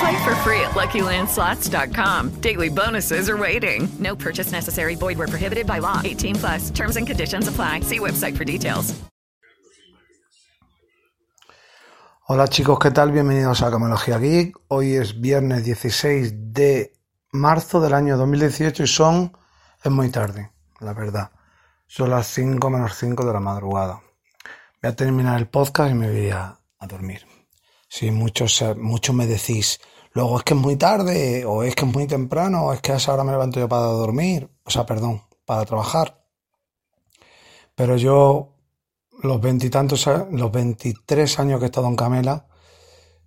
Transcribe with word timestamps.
Play 0.00 0.16
for 0.24 0.34
free 0.36 0.60
at 0.60 0.72
LuckyLandSlots.com. 0.74 2.40
Daily 2.40 2.70
bonuses 2.70 3.28
are 3.28 3.36
waiting. 3.36 3.88
No 3.98 4.16
purchase 4.16 4.50
necessary. 4.52 4.96
Void 4.96 5.18
where 5.18 5.28
prohibited 5.28 5.66
by 5.66 5.80
law. 5.80 6.00
18 6.02 6.36
plus. 6.36 6.70
Terms 6.70 6.96
and 6.96 7.06
conditions 7.06 7.48
apply. 7.48 7.80
See 7.80 7.98
website 7.98 8.36
for 8.36 8.44
details. 8.44 8.94
Hola 12.32 12.46
chicos, 12.46 12.78
¿qué 12.78 12.92
tal? 12.92 13.10
Bienvenidos 13.10 13.60
a 13.60 13.72
Camelogía 13.72 14.16
Geek. 14.18 14.56
Hoy 14.68 14.94
es 14.94 15.20
viernes 15.20 15.64
16 15.64 16.52
de 16.54 16.92
marzo 17.32 17.80
del 17.80 17.92
año 17.92 18.16
2018 18.16 18.84
y 18.84 18.86
son... 18.86 19.36
es 19.82 19.90
muy 19.90 20.10
tarde, 20.10 20.52
la 20.78 20.94
verdad. 20.94 21.32
Son 21.88 22.08
las 22.08 22.28
5 22.28 22.70
menos 22.70 22.94
5 22.94 23.24
de 23.26 23.32
la 23.32 23.40
madrugada. 23.40 24.00
Voy 24.80 24.92
a 24.92 24.94
terminar 24.94 25.40
el 25.40 25.48
podcast 25.48 25.90
y 25.90 25.94
me 25.94 26.08
voy 26.08 26.30
a, 26.30 26.56
a 26.78 26.86
dormir. 26.86 27.26
Si 27.92 28.12
muchos, 28.12 28.62
muchos 28.76 29.16
me 29.16 29.26
decís, 29.26 29.80
luego 30.12 30.38
es 30.38 30.44
que 30.44 30.54
es 30.54 30.60
muy 30.60 30.76
tarde, 30.76 31.44
o 31.44 31.64
es 31.64 31.74
que 31.74 31.84
es 31.84 31.92
muy 31.92 32.06
temprano, 32.06 32.66
o 32.66 32.72
es 32.72 32.80
que 32.80 32.92
a 32.92 32.96
esa 32.98 33.12
hora 33.12 33.24
me 33.24 33.32
levanto 33.32 33.58
yo 33.58 33.68
para 33.68 33.82
dormir, 33.82 34.48
o 34.62 34.70
sea, 34.70 34.86
perdón, 34.86 35.24
para 35.44 35.64
trabajar. 35.64 36.24
Pero 37.74 37.96
yo, 37.96 38.54
los 39.24 39.40
veintitantos, 39.40 40.06
los 40.30 40.52
veintitrés 40.52 41.40
años 41.40 41.58
que 41.58 41.64
he 41.64 41.66
estado 41.66 41.88
en 41.88 41.96
Camela, 41.96 42.46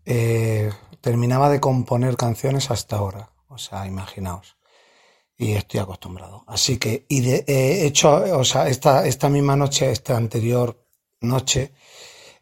eh, 0.06 0.72
terminaba 1.02 1.50
de 1.50 1.60
componer 1.60 2.16
canciones 2.16 2.72
hasta 2.72 2.96
ahora. 2.96 3.32
O 3.50 3.58
sea, 3.58 3.86
imaginaos. 3.86 4.56
Y 5.36 5.52
estoy 5.52 5.82
acostumbrado. 5.82 6.46
Así 6.48 6.78
que, 6.78 7.06
y 7.10 7.20
de, 7.20 7.44
he 7.48 7.86
hecho, 7.86 8.16
o 8.40 8.46
sea, 8.46 8.70
esta, 8.70 9.06
esta 9.06 9.28
misma 9.28 9.58
noche, 9.58 9.92
esta 9.92 10.16
anterior 10.16 10.86
noche, 11.20 11.74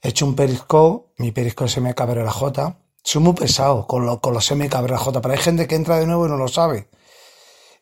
he 0.02 0.10
hecho 0.10 0.26
un 0.26 0.36
periscope, 0.36 1.14
mi 1.18 1.32
periscope 1.32 1.70
es 1.70 1.78
MKBRJ. 1.78 2.76
Soy 3.04 3.22
muy 3.22 3.34
pesado 3.34 3.88
con, 3.88 4.06
lo, 4.06 4.20
con 4.20 4.34
los 4.34 4.52
MKBRJ, 4.52 5.22
pero 5.22 5.34
hay 5.34 5.40
gente 5.40 5.68
que 5.68 5.76
entra 5.76 6.00
de 6.00 6.06
nuevo 6.06 6.26
y 6.26 6.30
no 6.30 6.38
lo 6.38 6.48
sabe. 6.48 6.90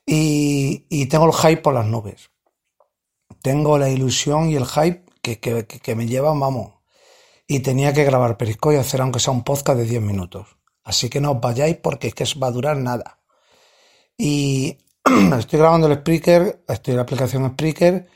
Y, 0.06 1.06
tengo 1.06 1.28
el 1.28 1.34
hype 1.34 1.62
por 1.62 1.74
las 1.74 1.86
nubes. 1.86 2.32
Tengo 3.42 3.78
la 3.78 3.90
ilusión 3.90 4.50
y 4.50 4.56
el 4.56 4.66
hype 4.66 5.06
que, 5.22 5.40
que, 5.40 5.96
me 5.96 6.08
llevan, 6.08 6.40
vamos. 6.40 6.74
Y 7.48 7.60
tenía 7.60 7.94
que 7.94 8.04
grabar 8.04 8.38
periscope 8.38 8.76
y 8.76 8.80
hacer 8.80 9.02
aunque 9.02 9.20
sea 9.20 9.34
un 9.34 9.44
podcast 9.44 9.78
de 9.78 9.86
10 9.86 10.02
minutos. 10.02 10.48
Así 10.84 11.10
que 11.10 11.22
no 11.22 11.32
os 11.32 11.42
vayáis 11.42 11.78
porque 11.78 12.08
es 12.08 12.16
que 12.16 12.26
va 12.40 12.48
a 12.48 12.52
durar 12.52 12.78
nada. 12.78 13.20
Y 14.18 14.78
estoy 15.38 15.60
grabando 15.60 15.88
el 15.88 16.00
Spreaker, 16.00 16.64
estoy 16.68 16.94
en 16.94 16.98
la 16.98 17.04
aplicación 17.04 17.52
Spreaker 17.52 18.08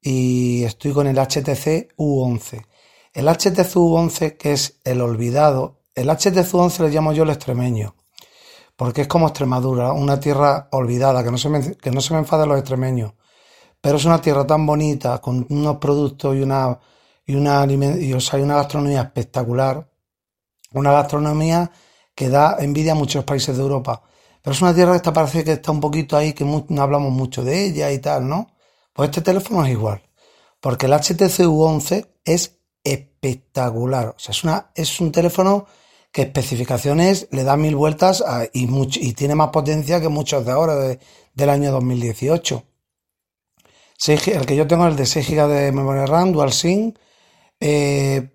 y 0.00 0.64
estoy 0.64 0.92
con 0.92 1.06
el 1.06 1.18
HTC 1.18 1.96
U11. 1.96 2.66
El 3.12 3.28
HTC 3.28 3.74
U11, 3.74 4.38
que 4.38 4.52
es 4.52 4.80
el 4.84 5.02
olvidado, 5.02 5.82
el 5.94 6.08
HTC 6.08 6.50
U11 6.50 6.78
le 6.84 6.88
llamo 6.88 7.12
yo 7.12 7.24
el 7.24 7.30
extremeño, 7.30 7.94
porque 8.74 9.02
es 9.02 9.08
como 9.08 9.28
Extremadura, 9.28 9.92
una 9.92 10.18
tierra 10.18 10.68
olvidada, 10.72 11.22
que 11.22 11.30
no 11.30 11.36
se 11.36 11.50
me, 11.50 11.76
que 11.76 11.90
no 11.90 12.00
se 12.00 12.14
me 12.14 12.20
enfaden 12.20 12.48
los 12.48 12.58
extremeños, 12.58 13.12
pero 13.82 13.98
es 13.98 14.04
una 14.06 14.20
tierra 14.20 14.46
tan 14.46 14.64
bonita, 14.64 15.18
con 15.18 15.46
unos 15.50 15.76
productos 15.76 16.34
y 16.36 16.40
una, 16.40 16.78
y 17.26 17.34
una, 17.34 17.66
y, 17.66 18.14
o 18.14 18.20
sea, 18.20 18.40
una 18.40 18.56
gastronomía 18.56 19.02
espectacular, 19.02 19.86
una 20.72 20.92
gastronomía 20.92 21.70
que 22.14 22.30
da 22.30 22.56
envidia 22.60 22.92
a 22.92 22.94
muchos 22.94 23.24
países 23.24 23.56
de 23.56 23.62
Europa. 23.62 24.02
Pero 24.40 24.54
es 24.54 24.62
una 24.62 24.74
tierra 24.74 24.92
que 24.92 24.96
está, 24.98 25.12
parece 25.12 25.44
que 25.44 25.52
está 25.52 25.70
un 25.70 25.80
poquito 25.80 26.16
ahí, 26.16 26.32
que 26.32 26.44
no 26.44 26.82
hablamos 26.82 27.12
mucho 27.12 27.44
de 27.44 27.66
ella 27.66 27.92
y 27.92 27.98
tal, 27.98 28.26
¿no? 28.28 28.54
Pues 28.92 29.10
este 29.10 29.20
teléfono 29.20 29.64
es 29.64 29.72
igual. 29.72 30.02
Porque 30.60 30.86
el 30.86 30.92
HTC 30.92 31.46
U11 31.46 32.08
es 32.24 32.61
espectacular. 32.84 34.08
O 34.08 34.18
sea, 34.18 34.32
es, 34.32 34.44
una, 34.44 34.70
es 34.74 35.00
un 35.00 35.12
teléfono 35.12 35.66
que 36.10 36.22
especificaciones 36.22 37.28
le 37.30 37.42
da 37.44 37.56
mil 37.56 37.74
vueltas 37.74 38.22
y, 38.52 38.66
mucho, 38.66 39.00
y 39.02 39.14
tiene 39.14 39.34
más 39.34 39.48
potencia 39.48 40.00
que 40.00 40.08
muchos 40.08 40.44
de 40.44 40.52
ahora, 40.52 40.76
de, 40.76 40.98
del 41.34 41.50
año 41.50 41.72
2018. 41.72 42.64
6, 43.96 44.28
el 44.28 44.46
que 44.46 44.56
yo 44.56 44.66
tengo 44.66 44.84
es 44.86 44.92
el 44.92 44.96
de 44.96 45.06
6 45.06 45.30
GB 45.30 45.48
de 45.48 45.72
memoria 45.72 46.06
RAM, 46.06 46.32
DualSync, 46.32 46.98
eh, 47.60 48.30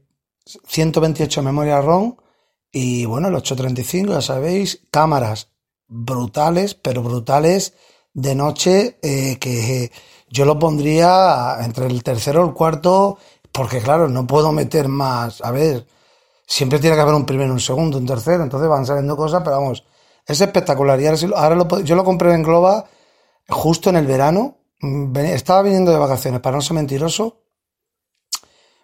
128 0.46 1.42
de 1.42 1.46
memoria 1.46 1.82
ROM 1.82 2.16
y 2.72 3.06
bueno, 3.06 3.28
el 3.28 3.36
835, 3.36 4.14
ya 4.14 4.22
sabéis, 4.22 4.88
cámaras 4.92 5.52
brutales, 5.88 6.74
pero 6.74 7.04
brutales 7.04 7.74
de 8.14 8.36
noche, 8.36 8.98
eh, 9.02 9.38
que 9.40 9.92
yo 10.30 10.46
lo 10.46 10.58
pondría 10.60 11.58
entre 11.62 11.88
el 11.88 12.04
tercero 12.04 12.46
el 12.46 12.54
cuarto, 12.54 13.18
porque 13.58 13.82
claro, 13.82 14.08
no 14.08 14.28
puedo 14.28 14.52
meter 14.52 14.88
más. 14.88 15.42
A 15.42 15.50
ver, 15.50 15.88
siempre 16.46 16.78
tiene 16.78 16.96
que 16.96 17.02
haber 17.02 17.16
un 17.16 17.26
primero, 17.26 17.52
un 17.52 17.60
segundo, 17.60 17.98
un 17.98 18.06
tercero, 18.06 18.44
entonces 18.44 18.70
van 18.70 18.86
saliendo 18.86 19.18
cosas, 19.18 19.42
pero 19.44 19.60
vamos, 19.60 19.84
es 20.28 20.40
espectacular. 20.40 21.02
Y 21.02 21.08
ahora, 21.08 21.20
ahora 21.36 21.56
lo, 21.56 21.80
yo 21.80 21.96
lo 21.96 22.04
compré 22.04 22.36
en 22.36 22.44
Globa 22.44 22.86
justo 23.50 23.90
en 23.90 23.96
el 23.96 24.06
verano. 24.06 24.58
Estaba 25.16 25.64
viniendo 25.64 25.92
de 25.92 25.98
vacaciones, 25.98 26.40
para 26.40 26.56
no 26.56 26.62
ser 26.62 26.76
mentiroso. 26.76 27.42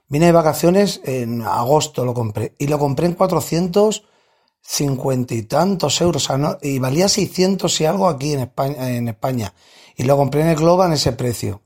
Vine 0.08 0.26
de 0.26 0.32
vacaciones 0.32 1.02
en 1.04 1.44
agosto, 1.44 2.04
lo 2.04 2.16
compré. 2.16 2.56
Y 2.58 2.66
lo 2.66 2.80
compré 2.80 3.06
en 3.06 3.14
450 3.14 5.36
y 5.36 5.44
tantos 5.44 6.02
euros. 6.02 6.28
Y 6.64 6.80
valía 6.80 7.08
600 7.08 7.80
y 7.80 7.86
algo 7.86 8.10
aquí 8.10 8.34
en 8.34 8.40
España, 8.40 8.90
en 8.90 9.08
España. 9.08 9.54
Y 9.96 10.02
lo 10.04 10.18
compré 10.18 10.42
en 10.42 10.48
el 10.48 10.56
Globa 10.56 10.88
en 10.88 10.94
ese 10.94 11.12
precio. 11.12 11.62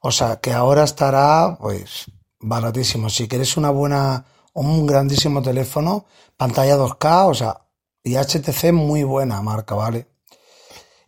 O 0.00 0.10
sea, 0.10 0.36
que 0.36 0.54
ahora 0.54 0.84
estará, 0.84 1.58
pues, 1.60 2.06
baratísimo. 2.40 3.10
Si 3.10 3.28
quieres 3.28 3.56
una 3.56 3.70
buena, 3.70 4.24
un 4.52 4.86
grandísimo 4.86 5.42
teléfono, 5.42 6.06
pantalla 6.36 6.76
2K, 6.76 7.28
o 7.28 7.34
sea, 7.34 7.62
y 8.02 8.16
HTC 8.16 8.72
muy 8.72 9.02
buena 9.02 9.42
marca, 9.42 9.74
¿vale? 9.74 10.06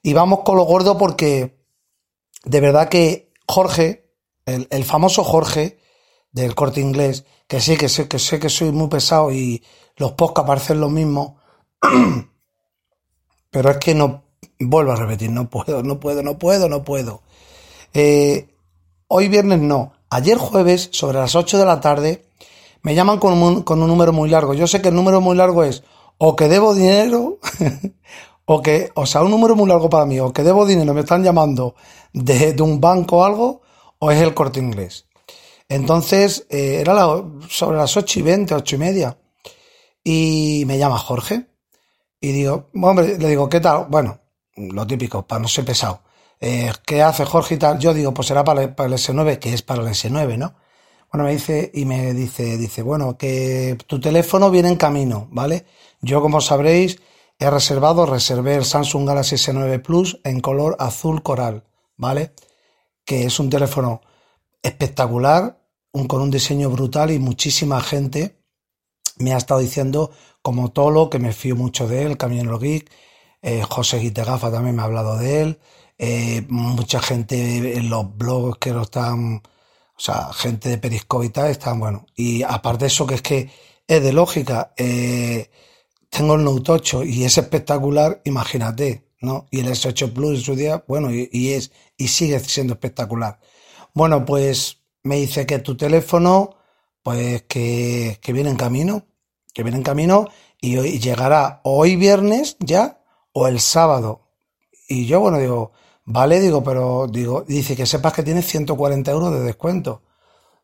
Y 0.03 0.12
vamos 0.12 0.41
con 0.44 0.56
lo 0.56 0.65
gordo 0.65 0.99
porque 0.99 1.59
de 2.44 2.61
verdad 2.61 2.89
que 2.89 3.33
Jorge, 3.47 4.12
el, 4.47 4.66
el 4.71 4.84
famoso 4.84 5.25
Jorge 5.25 5.78
del 6.33 6.55
corte 6.55 6.81
inglés, 6.81 7.25
que 7.47 7.60
sí, 7.60 7.77
que 7.77 7.89
sé, 7.89 8.09
que 8.09 8.19
sé 8.19 8.39
que 8.39 8.49
soy 8.49 8.72
muy 8.72 8.89
pesado 8.89 9.31
y 9.33 9.62
los 9.97 10.12
podcasts 10.12 10.47
parecen 10.47 10.81
lo 10.81 10.89
mismo, 10.89 11.39
pero 13.50 13.71
es 13.71 13.77
que 13.78 13.95
no, 13.95 14.25
vuelvo 14.60 14.93
a 14.93 14.97
repetir, 14.97 15.31
no 15.31 15.49
puedo, 15.49 15.83
no 15.83 15.99
puedo, 16.00 16.22
no 16.22 16.39
puedo, 16.39 16.69
no 16.69 16.84
puedo. 16.84 17.22
Eh, 17.95 18.49
hoy 19.09 19.28
viernes 19.28 19.60
no, 19.60 19.93
ayer 20.10 20.38
jueves, 20.38 20.88
sobre 20.92 21.19
las 21.19 21.34
8 21.34 21.58
de 21.58 21.64
la 21.64 21.80
tarde, 21.80 22.24
me 22.83 22.94
llaman 22.94 23.18
con 23.18 23.41
un, 23.41 23.62
con 23.62 23.83
un 23.83 23.88
número 23.88 24.12
muy 24.12 24.28
largo. 24.28 24.54
Yo 24.54 24.66
sé 24.66 24.80
que 24.80 24.88
el 24.88 24.94
número 24.94 25.21
muy 25.21 25.36
largo 25.36 25.65
es 25.65 25.83
o 26.18 26.34
que 26.34 26.48
debo 26.48 26.74
dinero, 26.74 27.38
o 28.44 28.62
que, 28.62 28.91
o 28.94 29.06
sea, 29.06 29.22
un 29.22 29.30
número 29.30 29.54
muy 29.54 29.68
largo 29.68 29.88
para 29.88 30.06
mí, 30.06 30.18
o 30.21 30.33
que 30.33 30.42
debo 30.42 30.66
dinero, 30.66 30.94
me 30.94 31.00
están 31.00 31.22
llamando 31.22 31.74
de, 32.12 32.53
de 32.53 32.62
un 32.62 32.80
banco 32.80 33.18
o 33.18 33.24
algo, 33.24 33.62
o 33.98 34.10
es 34.10 34.21
el 34.21 34.34
corte 34.34 34.60
inglés. 34.60 35.06
Entonces, 35.68 36.47
eh, 36.48 36.78
era 36.80 36.94
sobre 37.48 37.77
las 37.77 37.97
8 37.97 38.21
y 38.21 38.22
20, 38.22 38.54
8 38.54 38.77
y 38.77 38.78
media. 38.78 39.18
Y 40.03 40.65
me 40.66 40.78
llama 40.78 40.98
Jorge. 40.98 41.47
Y 42.21 42.33
digo, 42.33 42.71
hombre, 42.74 43.18
le 43.18 43.28
digo, 43.28 43.48
¿qué 43.48 43.60
tal? 43.60 43.86
Bueno, 43.88 44.18
lo 44.56 44.86
típico, 44.86 45.27
para 45.27 45.41
no 45.42 45.48
ser 45.48 45.65
pesado. 45.65 46.03
Eh, 46.40 46.72
¿Qué 46.86 47.02
hace 47.02 47.24
Jorge 47.24 47.56
y 47.56 47.58
tal? 47.58 47.78
Yo 47.78 47.94
digo, 47.94 48.14
pues 48.14 48.28
será 48.28 48.44
para, 48.44 48.74
para 48.76 48.88
el 48.88 48.94
S9, 48.94 49.38
que 49.38 49.52
es 49.54 49.62
para 49.62 49.82
el 49.82 49.88
S9, 49.88 50.38
¿no? 50.38 50.54
Bueno, 51.12 51.24
me 51.24 51.32
dice, 51.32 51.70
y 51.74 51.84
me 51.84 52.12
dice, 52.14 52.58
dice, 52.58 52.82
bueno, 52.82 53.16
que 53.16 53.78
tu 53.86 53.98
teléfono 54.00 54.50
viene 54.50 54.68
en 54.68 54.76
camino, 54.76 55.28
¿vale? 55.30 55.64
Yo, 56.00 56.20
como 56.20 56.40
sabréis, 56.40 57.00
he 57.38 57.50
reservado, 57.50 58.06
reservé 58.06 58.56
el 58.56 58.64
Samsung 58.64 59.06
Galaxy 59.08 59.36
S9 59.36 59.82
Plus 59.82 60.20
en 60.24 60.40
color 60.40 60.76
azul 60.78 61.22
coral, 61.22 61.64
¿vale? 61.96 62.34
Que 63.04 63.24
es 63.24 63.40
un 63.40 63.48
teléfono 63.50 64.02
espectacular, 64.62 65.58
con 66.06 66.20
un 66.20 66.30
diseño 66.30 66.70
brutal 66.70 67.10
y 67.10 67.18
muchísima 67.18 67.80
gente 67.80 68.38
me 69.18 69.32
ha 69.32 69.36
estado 69.36 69.60
diciendo, 69.60 70.12
como 70.42 70.70
Tolo, 70.70 71.10
que 71.10 71.18
me 71.18 71.32
fío 71.32 71.56
mucho 71.56 71.88
de 71.88 72.02
él, 72.02 72.16
Camionero 72.16 72.58
Geek, 72.58 72.90
eh, 73.42 73.62
José 73.68 73.98
Guitegafa 73.98 74.50
también 74.52 74.76
me 74.76 74.82
ha 74.82 74.84
hablado 74.84 75.16
de 75.16 75.42
él, 75.42 75.58
eh, 75.98 76.45
mucha 76.48 77.00
gente 77.00 77.77
en 77.77 77.91
los 77.91 78.16
blogs 78.16 78.59
que 78.59 78.72
lo 78.72 78.83
están, 78.83 79.36
o 79.36 80.00
sea, 80.00 80.33
gente 80.33 80.68
de 80.71 80.78
Periscope 80.78 81.27
y 81.27 81.30
tal, 81.30 81.50
están 81.50 81.80
bueno. 81.80 82.06
Y 82.15 82.42
aparte 82.42 82.84
de 82.84 82.86
eso, 82.89 83.06
que 83.06 83.16
es 83.16 83.22
que 83.22 83.50
es 83.86 84.03
de 84.03 84.12
lógica, 84.12 84.72
eh, 84.77 85.50
tengo 86.10 86.34
el 86.36 86.45
Note 86.45 86.72
8 86.72 87.04
y 87.04 87.24
es 87.24 87.36
espectacular, 87.39 88.21
imagínate, 88.24 89.09
¿no? 89.21 89.47
Y 89.50 89.60
el 89.60 89.68
S8 89.68 90.12
Plus 90.12 90.39
en 90.39 90.45
su 90.45 90.54
día, 90.54 90.84
bueno, 90.86 91.12
y, 91.12 91.28
y 91.33 91.53
es, 91.53 91.72
y 91.97 92.09
sigue 92.09 92.39
siendo 92.41 92.74
espectacular. 92.74 93.41
Bueno, 93.95 94.24
pues 94.24 94.78
me 95.03 95.16
dice 95.16 95.47
que 95.47 95.59
tu 95.59 95.77
teléfono, 95.77 96.56
pues 97.03 97.42
que, 97.42 98.18
que 98.22 98.33
viene 98.33 98.50
en 98.50 98.56
camino, 98.56 99.06
que 99.53 99.62
viene 99.62 99.78
en 99.78 99.84
camino 99.84 100.28
y 100.60 100.77
hoy 100.77 100.98
llegará 100.98 101.60
hoy 101.65 101.97
viernes 101.97 102.56
ya 102.60 103.03
o 103.33 103.48
el 103.48 103.60
sábado. 103.60 104.28
Y 104.89 105.06
yo, 105.06 105.21
bueno, 105.21 105.39
digo, 105.39 105.72
vale, 106.09 106.41
digo, 106.41 106.65
pero 106.65 107.07
digo, 107.07 107.45
dice 107.47 107.77
que 107.77 107.87
sepas 107.87 108.13
que 108.15 108.22
tienes 108.22 108.47
140 108.47 109.10
euros 109.10 109.33
de 109.33 109.41
descuento. 109.41 110.03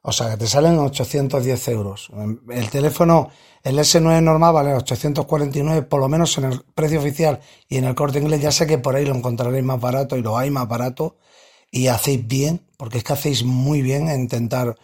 O 0.02 0.12
sea, 0.12 0.30
que 0.30 0.36
te 0.36 0.46
salen 0.46 0.78
810 0.78 1.68
euros. 1.68 2.10
El 2.50 2.68
teléfono, 2.70 3.30
el 3.62 3.78
S9 3.78 4.22
normal 4.22 4.52
vale 4.52 4.74
849, 4.74 5.82
por 5.82 6.00
lo 6.00 6.08
menos 6.08 6.36
en 6.38 6.44
el 6.44 6.62
precio 6.74 6.98
oficial 6.98 7.40
y 7.68 7.78
en 7.78 7.84
el 7.84 7.94
corte 7.94 8.18
inglés. 8.18 8.42
Ya 8.42 8.52
sé 8.52 8.66
que 8.66 8.78
por 8.78 8.96
ahí 8.96 9.06
lo 9.06 9.14
encontraréis 9.14 9.64
más 9.64 9.80
barato 9.80 10.16
y 10.16 10.22
lo 10.22 10.36
hay 10.36 10.50
más 10.50 10.68
barato. 10.68 11.16
Y 11.70 11.88
hacéis 11.88 12.26
bien, 12.26 12.66
porque 12.76 12.98
es 12.98 13.04
que 13.04 13.14
hacéis 13.14 13.44
muy 13.44 13.82
bien 13.82 14.08
en 14.08 14.22
intentar 14.22 14.76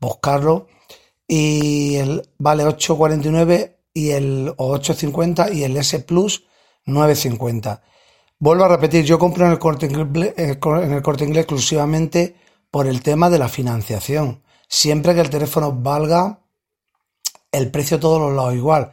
buscarlo. 0.00 0.66
Y 1.26 1.96
el 1.96 2.28
vale 2.38 2.64
849 2.64 3.78
y 3.94 4.10
el 4.10 4.52
o 4.56 4.72
850 4.72 5.52
y 5.52 5.64
el 5.64 5.76
S 5.76 5.98
Plus 6.00 6.44
950. 6.84 7.82
Vuelvo 8.38 8.64
a 8.64 8.68
repetir, 8.68 9.04
yo 9.04 9.18
compro 9.18 9.46
en 9.46 9.52
el 9.52 9.58
corte 9.58 9.86
inglés, 9.86 10.34
en 10.36 10.92
el 10.92 11.02
corte 11.02 11.24
inglés 11.24 11.44
exclusivamente 11.44 12.36
por 12.70 12.86
el 12.86 13.02
tema 13.02 13.30
de 13.30 13.38
la 13.38 13.48
financiación. 13.48 14.42
Siempre 14.68 15.14
que 15.14 15.20
el 15.20 15.30
teléfono 15.30 15.72
valga 15.72 16.40
el 17.50 17.70
precio 17.70 17.98
todos 17.98 18.20
los 18.20 18.36
lados 18.36 18.54
igual. 18.54 18.92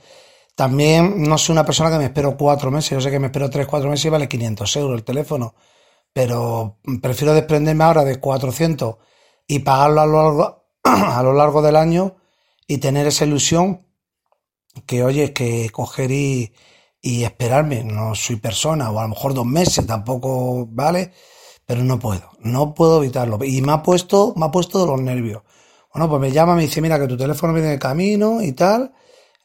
También 0.55 1.23
no 1.23 1.37
soy 1.37 1.53
una 1.53 1.65
persona 1.65 1.91
que 1.91 1.97
me 1.97 2.05
espero 2.05 2.37
cuatro 2.37 2.71
meses, 2.71 2.91
yo 2.91 3.01
sé 3.01 3.11
que 3.11 3.19
me 3.19 3.27
espero 3.27 3.49
tres, 3.49 3.67
cuatro 3.67 3.89
meses 3.89 4.05
y 4.05 4.09
vale 4.09 4.29
500 4.29 4.75
euros 4.77 4.97
el 4.97 5.03
teléfono, 5.03 5.55
pero 6.13 6.79
prefiero 7.01 7.33
desprenderme 7.33 7.83
ahora 7.83 8.03
de 8.05 8.19
400 8.19 8.97
y 9.47 9.59
pagarlo 9.59 10.01
a 10.01 10.05
lo 10.05 10.23
largo, 10.23 10.65
a 10.83 11.23
lo 11.23 11.33
largo 11.33 11.61
del 11.61 11.75
año 11.75 12.15
y 12.67 12.77
tener 12.77 13.07
esa 13.07 13.25
ilusión 13.25 13.87
que, 14.85 15.03
oye, 15.03 15.33
que 15.33 15.69
coger 15.71 16.11
y, 16.11 16.53
y 17.05 17.25
esperarme, 17.25 17.83
no 17.83 18.15
soy 18.15 18.37
persona, 18.37 18.89
o 18.89 18.97
a 18.97 19.03
lo 19.03 19.09
mejor 19.09 19.33
dos 19.33 19.45
meses 19.45 19.85
tampoco 19.85 20.65
vale, 20.71 21.11
pero 21.65 21.83
no 21.83 21.99
puedo, 21.99 22.29
no 22.39 22.73
puedo 22.73 23.03
evitarlo. 23.03 23.37
Y 23.43 23.61
me 23.61 23.73
ha 23.73 23.83
puesto, 23.83 24.33
me 24.37 24.45
ha 24.45 24.51
puesto 24.51 24.79
de 24.79 24.87
los 24.87 25.01
nervios. 25.01 25.43
Bueno, 25.93 26.09
pues 26.09 26.21
me 26.21 26.31
llama, 26.31 26.55
me 26.55 26.61
dice, 26.61 26.81
mira, 26.81 26.97
que 26.97 27.07
tu 27.07 27.17
teléfono 27.17 27.53
viene 27.53 27.69
de 27.69 27.79
camino 27.79 28.41
y 28.41 28.53
tal. 28.53 28.93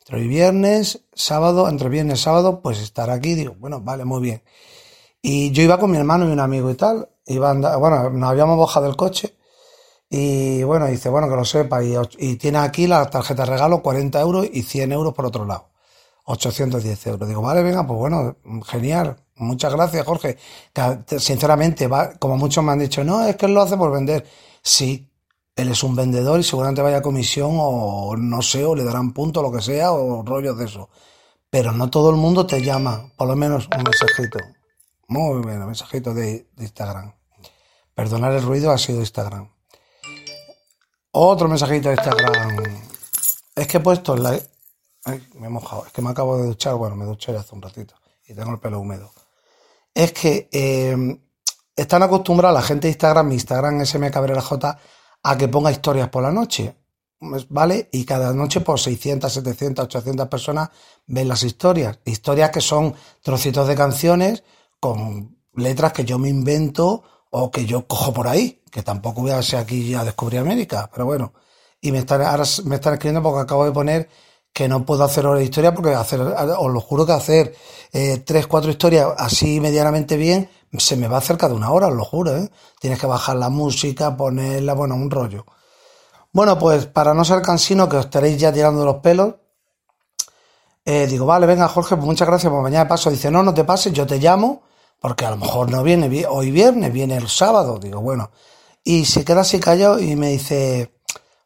Entre 0.00 0.20
viernes, 0.28 1.04
sábado, 1.12 1.68
entre 1.68 1.88
viernes, 1.88 2.20
sábado, 2.20 2.62
pues 2.62 2.78
estar 2.78 3.10
aquí. 3.10 3.34
Digo, 3.34 3.56
bueno, 3.58 3.80
vale, 3.80 4.04
muy 4.04 4.22
bien. 4.22 4.42
Y 5.20 5.50
yo 5.50 5.62
iba 5.64 5.78
con 5.78 5.90
mi 5.90 5.98
hermano 5.98 6.28
y 6.28 6.32
un 6.32 6.40
amigo 6.40 6.70
y 6.70 6.74
tal. 6.74 7.08
Iba 7.26 7.54
bueno, 7.76 8.10
nos 8.10 8.30
habíamos 8.30 8.58
bajado 8.58 8.86
del 8.86 8.96
coche. 8.96 9.36
Y 10.08 10.62
bueno, 10.62 10.86
dice, 10.86 11.08
bueno, 11.08 11.28
que 11.28 11.34
lo 11.36 11.44
sepa. 11.44 11.82
Y, 11.82 11.96
y 12.18 12.36
tiene 12.36 12.58
aquí 12.58 12.86
la 12.86 13.10
tarjeta 13.10 13.44
de 13.44 13.50
regalo, 13.50 13.82
40 13.82 14.20
euros 14.20 14.46
y 14.50 14.62
100 14.62 14.92
euros 14.92 15.12
por 15.12 15.26
otro 15.26 15.44
lado. 15.44 15.70
810 16.28 17.06
euros. 17.06 17.26
Digo, 17.26 17.40
vale, 17.40 17.62
venga, 17.62 17.86
pues 17.86 17.98
bueno, 17.98 18.36
genial. 18.66 19.16
Muchas 19.36 19.72
gracias, 19.72 20.04
Jorge. 20.04 20.36
sinceramente, 21.18 21.86
va, 21.88 22.10
como 22.18 22.36
muchos 22.36 22.62
me 22.62 22.72
han 22.72 22.78
dicho, 22.78 23.02
no, 23.02 23.26
es 23.26 23.36
que 23.36 23.46
él 23.46 23.54
lo 23.54 23.62
hace 23.62 23.76
por 23.78 23.90
vender. 23.90 24.26
Sí, 24.62 25.10
él 25.56 25.70
es 25.70 25.82
un 25.82 25.96
vendedor 25.96 26.38
y 26.38 26.42
seguramente 26.42 26.82
vaya 26.82 26.98
a 26.98 27.02
comisión 27.02 27.52
o 27.58 28.14
no 28.16 28.42
sé, 28.42 28.64
o 28.64 28.74
le 28.74 28.84
darán 28.84 29.12
punto, 29.12 29.40
lo 29.40 29.50
que 29.50 29.62
sea, 29.62 29.92
o 29.92 30.22
rollos 30.22 30.58
de 30.58 30.66
eso. 30.66 30.90
Pero 31.48 31.72
no 31.72 31.88
todo 31.88 32.10
el 32.10 32.16
mundo 32.16 32.46
te 32.46 32.62
llama, 32.62 33.10
por 33.16 33.26
lo 33.26 33.34
menos 33.34 33.66
un 33.74 33.82
mensajito. 33.82 34.38
Muy 35.06 35.46
bien, 35.46 35.62
un 35.62 35.66
mensajito 35.66 36.12
de, 36.12 36.50
Instagram. 36.58 37.14
Perdonar 37.94 38.34
el 38.34 38.42
ruido 38.42 38.70
ha 38.70 38.76
sido 38.76 39.00
Instagram. 39.00 39.50
Otro 41.12 41.48
mensajito 41.48 41.88
de 41.88 41.94
Instagram. 41.94 42.82
Es 43.56 43.66
que 43.66 43.78
he 43.78 43.80
puesto 43.80 44.14
la... 44.14 44.38
Ay, 45.04 45.26
me 45.34 45.46
he 45.46 45.50
mojado. 45.50 45.86
Es 45.86 45.92
que 45.92 46.02
me 46.02 46.10
acabo 46.10 46.36
de 46.38 46.46
duchar. 46.46 46.74
Bueno, 46.74 46.96
me 46.96 47.04
duché 47.04 47.36
hace 47.36 47.54
un 47.54 47.62
ratito 47.62 47.94
y 48.26 48.34
tengo 48.34 48.50
el 48.50 48.58
pelo 48.58 48.80
húmedo. 48.80 49.10
Es 49.94 50.12
que 50.12 50.48
eh, 50.52 51.18
están 51.74 52.02
acostumbrados 52.02 52.54
la 52.54 52.62
gente 52.62 52.88
de 52.88 52.92
Instagram, 52.92 53.28
mi 53.28 53.34
Instagram 53.34 54.40
J 54.40 54.78
a 55.22 55.36
que 55.36 55.48
ponga 55.48 55.70
historias 55.70 56.08
por 56.08 56.22
la 56.22 56.30
noche, 56.30 56.76
¿vale? 57.48 57.88
Y 57.92 58.04
cada 58.04 58.32
noche 58.32 58.60
por 58.60 58.78
600, 58.78 59.32
700, 59.32 59.84
800 59.84 60.28
personas 60.28 60.70
ven 61.06 61.28
las 61.28 61.42
historias. 61.42 61.98
Historias 62.04 62.50
que 62.50 62.60
son 62.60 62.94
trocitos 63.22 63.66
de 63.66 63.74
canciones 63.74 64.44
con 64.80 65.36
letras 65.54 65.92
que 65.92 66.04
yo 66.04 66.18
me 66.18 66.28
invento 66.28 67.02
o 67.30 67.50
que 67.50 67.66
yo 67.66 67.86
cojo 67.86 68.12
por 68.12 68.28
ahí, 68.28 68.62
que 68.70 68.82
tampoco 68.82 69.22
voy 69.22 69.32
a 69.32 69.42
ser 69.42 69.60
aquí 69.60 69.94
a 69.94 70.04
descubrir 70.04 70.40
América, 70.40 70.88
pero 70.92 71.06
bueno. 71.06 71.32
Y 71.80 71.92
me 71.92 71.98
están, 71.98 72.22
ahora 72.22 72.44
me 72.64 72.76
están 72.76 72.94
escribiendo 72.94 73.22
porque 73.22 73.42
acabo 73.42 73.64
de 73.64 73.72
poner 73.72 74.08
que 74.58 74.66
no 74.66 74.84
puedo 74.84 75.04
hacer 75.04 75.24
hora 75.24 75.38
de 75.38 75.44
historia 75.44 75.72
porque 75.72 75.94
hacer, 75.94 76.20
os 76.20 76.72
lo 76.72 76.80
juro 76.80 77.06
que 77.06 77.12
hacer 77.12 77.54
eh, 77.92 78.24
tres, 78.26 78.48
cuatro 78.48 78.72
historias 78.72 79.06
así 79.16 79.60
medianamente 79.60 80.16
bien 80.16 80.50
se 80.76 80.96
me 80.96 81.06
va 81.06 81.20
cerca 81.20 81.46
de 81.46 81.54
una 81.54 81.70
hora, 81.70 81.86
os 81.86 81.94
lo 81.94 82.04
juro, 82.04 82.36
¿eh? 82.36 82.50
Tienes 82.80 82.98
que 82.98 83.06
bajar 83.06 83.36
la 83.36 83.50
música, 83.50 84.16
ponerla, 84.16 84.74
bueno, 84.74 84.96
un 84.96 85.12
rollo. 85.12 85.46
Bueno, 86.32 86.58
pues 86.58 86.86
para 86.86 87.14
no 87.14 87.24
ser 87.24 87.40
cansino, 87.40 87.88
que 87.88 87.98
os 87.98 88.06
estaréis 88.06 88.36
ya 88.36 88.52
tirando 88.52 88.84
los 88.84 88.96
pelos, 88.96 89.36
eh, 90.84 91.06
digo, 91.06 91.24
vale, 91.24 91.46
venga 91.46 91.68
Jorge, 91.68 91.94
pues 91.94 92.06
muchas 92.06 92.26
gracias, 92.26 92.50
pues 92.50 92.60
mañana 92.60 92.88
paso. 92.88 93.10
Dice, 93.10 93.30
no, 93.30 93.44
no 93.44 93.54
te 93.54 93.62
pases, 93.62 93.92
yo 93.92 94.08
te 94.08 94.18
llamo, 94.18 94.62
porque 94.98 95.24
a 95.24 95.30
lo 95.30 95.36
mejor 95.36 95.70
no 95.70 95.84
viene 95.84 96.26
hoy 96.28 96.50
viernes, 96.50 96.92
viene 96.92 97.16
el 97.16 97.28
sábado. 97.28 97.78
Digo, 97.78 98.00
bueno. 98.00 98.32
Y 98.82 99.04
se 99.04 99.24
queda 99.24 99.42
así 99.42 99.60
callado 99.60 100.00
y 100.00 100.16
me 100.16 100.30
dice, 100.30 100.98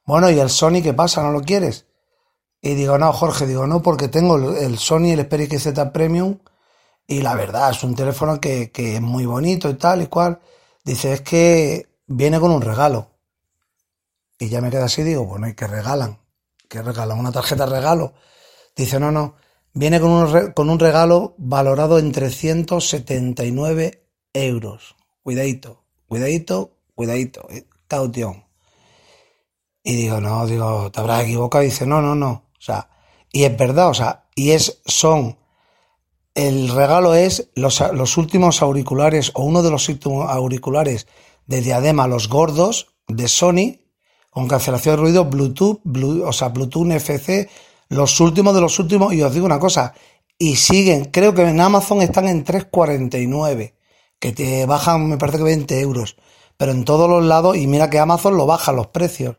bueno, 0.06 0.30
¿y 0.30 0.40
el 0.40 0.48
Sony 0.48 0.80
qué 0.82 0.94
pasa? 0.94 1.22
¿No 1.22 1.30
lo 1.30 1.42
quieres? 1.42 1.84
Y 2.62 2.74
digo, 2.74 2.96
no, 2.96 3.12
Jorge, 3.12 3.46
digo, 3.46 3.66
no, 3.66 3.82
porque 3.82 4.06
tengo 4.08 4.36
el 4.56 4.78
Sony, 4.78 5.10
el 5.10 5.22
Xperia 5.22 5.58
Z 5.58 5.92
Premium, 5.92 6.38
y 7.08 7.20
la 7.20 7.34
verdad, 7.34 7.72
es 7.72 7.82
un 7.82 7.96
teléfono 7.96 8.40
que, 8.40 8.70
que, 8.70 8.94
es 8.94 9.00
muy 9.02 9.26
bonito 9.26 9.68
y 9.68 9.74
tal 9.74 10.02
y 10.02 10.06
cual. 10.06 10.40
Dice, 10.84 11.12
es 11.12 11.20
que 11.22 11.88
viene 12.06 12.38
con 12.40 12.52
un 12.52 12.62
regalo. 12.62 13.10
Y 14.38 14.48
ya 14.48 14.60
me 14.60 14.70
queda 14.70 14.84
así, 14.84 15.02
digo, 15.02 15.24
bueno, 15.26 15.48
¿y 15.48 15.54
qué 15.54 15.66
regalan? 15.66 16.18
¿Qué 16.68 16.82
regalan? 16.82 17.18
¿Una 17.18 17.32
tarjeta 17.32 17.66
regalo? 17.66 18.14
Dice, 18.76 18.98
no, 19.00 19.10
no, 19.10 19.34
viene 19.74 20.00
con 20.00 20.10
un, 20.10 20.52
con 20.52 20.70
un 20.70 20.78
regalo 20.78 21.34
valorado 21.38 21.98
en 21.98 22.12
379 22.12 24.06
euros. 24.32 24.94
Cuidadito, 25.22 25.82
cuidadito, 26.08 26.78
cuidadito, 26.94 27.46
eh, 27.50 27.66
caución. 27.88 28.44
Y 29.82 29.96
digo, 29.96 30.20
no, 30.20 30.46
digo, 30.46 30.90
te 30.92 31.00
habrás 31.00 31.24
equivocado. 31.24 31.64
dice, 31.64 31.86
no, 31.86 32.00
no, 32.00 32.14
no. 32.14 32.51
O 32.62 32.64
sea, 32.64 32.88
y 33.32 33.42
es 33.42 33.56
verdad, 33.56 33.88
o 33.88 33.94
sea, 33.94 34.26
y 34.36 34.52
es, 34.52 34.80
son 34.86 35.36
el 36.36 36.68
regalo 36.68 37.14
es 37.14 37.50
los, 37.56 37.82
los, 37.92 38.16
últimos 38.16 38.62
auriculares 38.62 39.32
o 39.34 39.42
uno 39.42 39.64
de 39.64 39.70
los 39.70 39.88
últimos 39.88 40.30
auriculares 40.30 41.08
de 41.46 41.60
diadema, 41.60 42.06
los 42.06 42.28
gordos 42.28 42.94
de 43.08 43.26
Sony, 43.26 43.80
con 44.30 44.46
cancelación 44.46 44.94
de 44.94 45.02
ruido, 45.02 45.24
Bluetooth, 45.24 45.80
o 46.24 46.32
sea, 46.32 46.50
Bluetooth 46.50 46.92
FC, 46.92 47.50
los 47.88 48.20
últimos 48.20 48.54
de 48.54 48.60
los 48.60 48.78
últimos. 48.78 49.12
Y 49.12 49.22
os 49.22 49.34
digo 49.34 49.44
una 49.44 49.58
cosa, 49.58 49.92
y 50.38 50.54
siguen, 50.54 51.06
creo 51.06 51.34
que 51.34 51.42
en 51.42 51.60
Amazon 51.60 52.00
están 52.00 52.28
en 52.28 52.44
3,49, 52.44 53.74
que 54.20 54.32
te 54.32 54.66
bajan, 54.66 55.08
me 55.08 55.18
parece 55.18 55.38
que 55.38 55.44
20 55.44 55.80
euros. 55.80 56.16
Pero 56.56 56.70
en 56.70 56.84
todos 56.84 57.10
los 57.10 57.24
lados, 57.24 57.56
y 57.56 57.66
mira 57.66 57.90
que 57.90 57.98
Amazon 57.98 58.36
lo 58.36 58.46
baja 58.46 58.70
los 58.70 58.86
precios. 58.86 59.36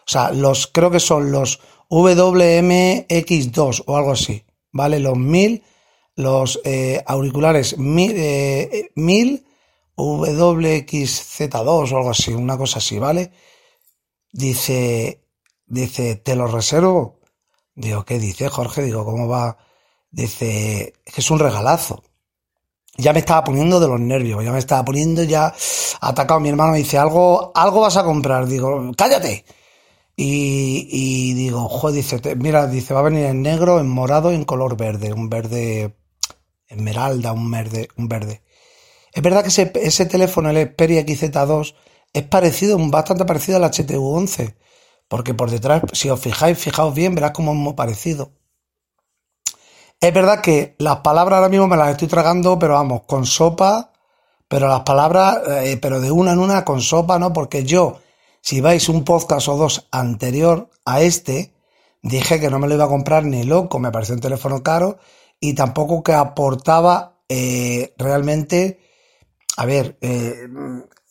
O 0.00 0.10
sea, 0.10 0.32
los, 0.32 0.66
creo 0.66 0.90
que 0.90 1.00
son 1.00 1.30
los 1.30 1.60
WMX2 2.02 3.84
o 3.86 3.96
algo 3.96 4.12
así, 4.12 4.44
¿vale? 4.72 4.98
Los 4.98 5.16
1000 5.16 5.62
los 6.16 6.60
eh, 6.64 7.02
auriculares 7.06 7.76
1000 7.78 8.12
eh, 8.16 8.90
WXZ2 9.96 11.92
o 11.92 11.96
algo 11.96 12.10
así, 12.10 12.32
una 12.32 12.56
cosa 12.58 12.78
así, 12.78 12.98
¿vale? 12.98 13.32
Dice, 14.32 15.22
dice, 15.66 16.16
te 16.16 16.34
los 16.34 16.52
reservo. 16.52 17.20
Digo, 17.74 18.04
¿qué 18.04 18.18
dice 18.18 18.48
Jorge? 18.48 18.82
Digo, 18.82 19.04
¿cómo 19.04 19.28
va? 19.28 19.56
Dice, 20.10 20.94
que 21.04 21.20
es 21.20 21.30
un 21.30 21.38
regalazo. 21.38 22.02
Ya 22.96 23.12
me 23.12 23.20
estaba 23.20 23.42
poniendo 23.42 23.80
de 23.80 23.88
los 23.88 24.00
nervios, 24.00 24.44
ya 24.44 24.52
me 24.52 24.58
estaba 24.58 24.84
poniendo 24.84 25.22
ya 25.24 25.52
atacado. 26.00 26.40
Mi 26.40 26.48
hermano 26.48 26.72
me 26.72 26.78
dice, 26.78 26.98
algo, 26.98 27.52
algo 27.54 27.80
vas 27.80 27.96
a 27.96 28.04
comprar. 28.04 28.46
Digo, 28.46 28.92
cállate. 28.96 29.44
Y, 30.16 30.88
y 30.90 31.34
digo, 31.34 31.68
joder, 31.68 31.96
dice, 31.96 32.36
mira, 32.36 32.66
dice, 32.66 32.94
va 32.94 33.00
a 33.00 33.04
venir 33.04 33.24
en 33.24 33.42
negro, 33.42 33.80
en 33.80 33.88
morado 33.88 34.32
y 34.32 34.36
en 34.36 34.44
color 34.44 34.76
verde, 34.76 35.12
un 35.12 35.28
verde 35.28 35.96
esmeralda, 36.68 37.32
un 37.32 37.50
verde, 37.50 37.88
un 37.96 38.08
verde. 38.08 38.42
Es 39.12 39.22
verdad 39.22 39.44
que 39.44 39.48
ese, 39.48 40.06
teléfono, 40.06 40.50
el 40.50 40.68
Xperia 40.68 41.06
XZ2, 41.06 41.74
es 42.12 42.22
parecido, 42.24 42.76
bastante 42.90 43.24
parecido 43.24 43.58
al 43.58 43.64
HTU11, 43.64 44.56
porque 45.08 45.34
por 45.34 45.50
detrás, 45.50 45.82
si 45.92 46.10
os 46.10 46.20
fijáis, 46.20 46.58
fijaos 46.58 46.94
bien, 46.94 47.14
verás 47.14 47.30
como 47.30 47.52
es 47.52 47.58
muy 47.58 47.74
parecido. 47.74 48.32
Es 50.00 50.12
verdad 50.12 50.40
que 50.40 50.74
las 50.78 50.98
palabras 50.98 51.38
ahora 51.38 51.48
mismo 51.48 51.68
me 51.68 51.76
las 51.76 51.90
estoy 51.90 52.08
tragando, 52.08 52.58
pero 52.58 52.74
vamos, 52.74 53.02
con 53.06 53.24
sopa, 53.24 53.92
pero 54.48 54.68
las 54.68 54.80
palabras, 54.80 55.38
eh, 55.48 55.78
pero 55.80 56.00
de 56.00 56.10
una 56.10 56.32
en 56.32 56.40
una 56.40 56.64
con 56.64 56.80
sopa, 56.80 57.18
¿no? 57.18 57.32
Porque 57.32 57.64
yo, 57.64 58.00
si 58.44 58.60
vais 58.60 58.90
un 58.90 59.04
podcast 59.04 59.48
o 59.48 59.56
dos 59.56 59.88
anterior 59.90 60.68
a 60.84 61.00
este, 61.00 61.54
dije 62.02 62.38
que 62.40 62.50
no 62.50 62.58
me 62.58 62.68
lo 62.68 62.74
iba 62.74 62.84
a 62.84 62.92
comprar 62.92 63.24
ni 63.24 63.42
loco, 63.42 63.78
me 63.78 63.90
pareció 63.90 64.14
un 64.14 64.20
teléfono 64.20 64.62
caro 64.62 64.98
y 65.40 65.54
tampoco 65.54 66.02
que 66.02 66.12
aportaba 66.12 67.22
eh, 67.26 67.94
realmente, 67.96 68.80
a 69.56 69.64
ver, 69.64 69.96
eh, 70.02 70.46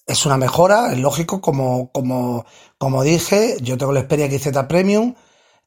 es 0.06 0.26
una 0.28 0.38
mejora, 0.38 0.94
es 0.94 1.00
lógico, 1.00 1.42
como, 1.42 1.92
como, 1.92 2.46
como 2.78 3.02
dije, 3.02 3.58
yo 3.62 3.80
tengo 3.80 3.94
el 3.94 4.04
Xperia 4.04 4.30
XZ 4.30 4.68
Premium, 4.70 5.16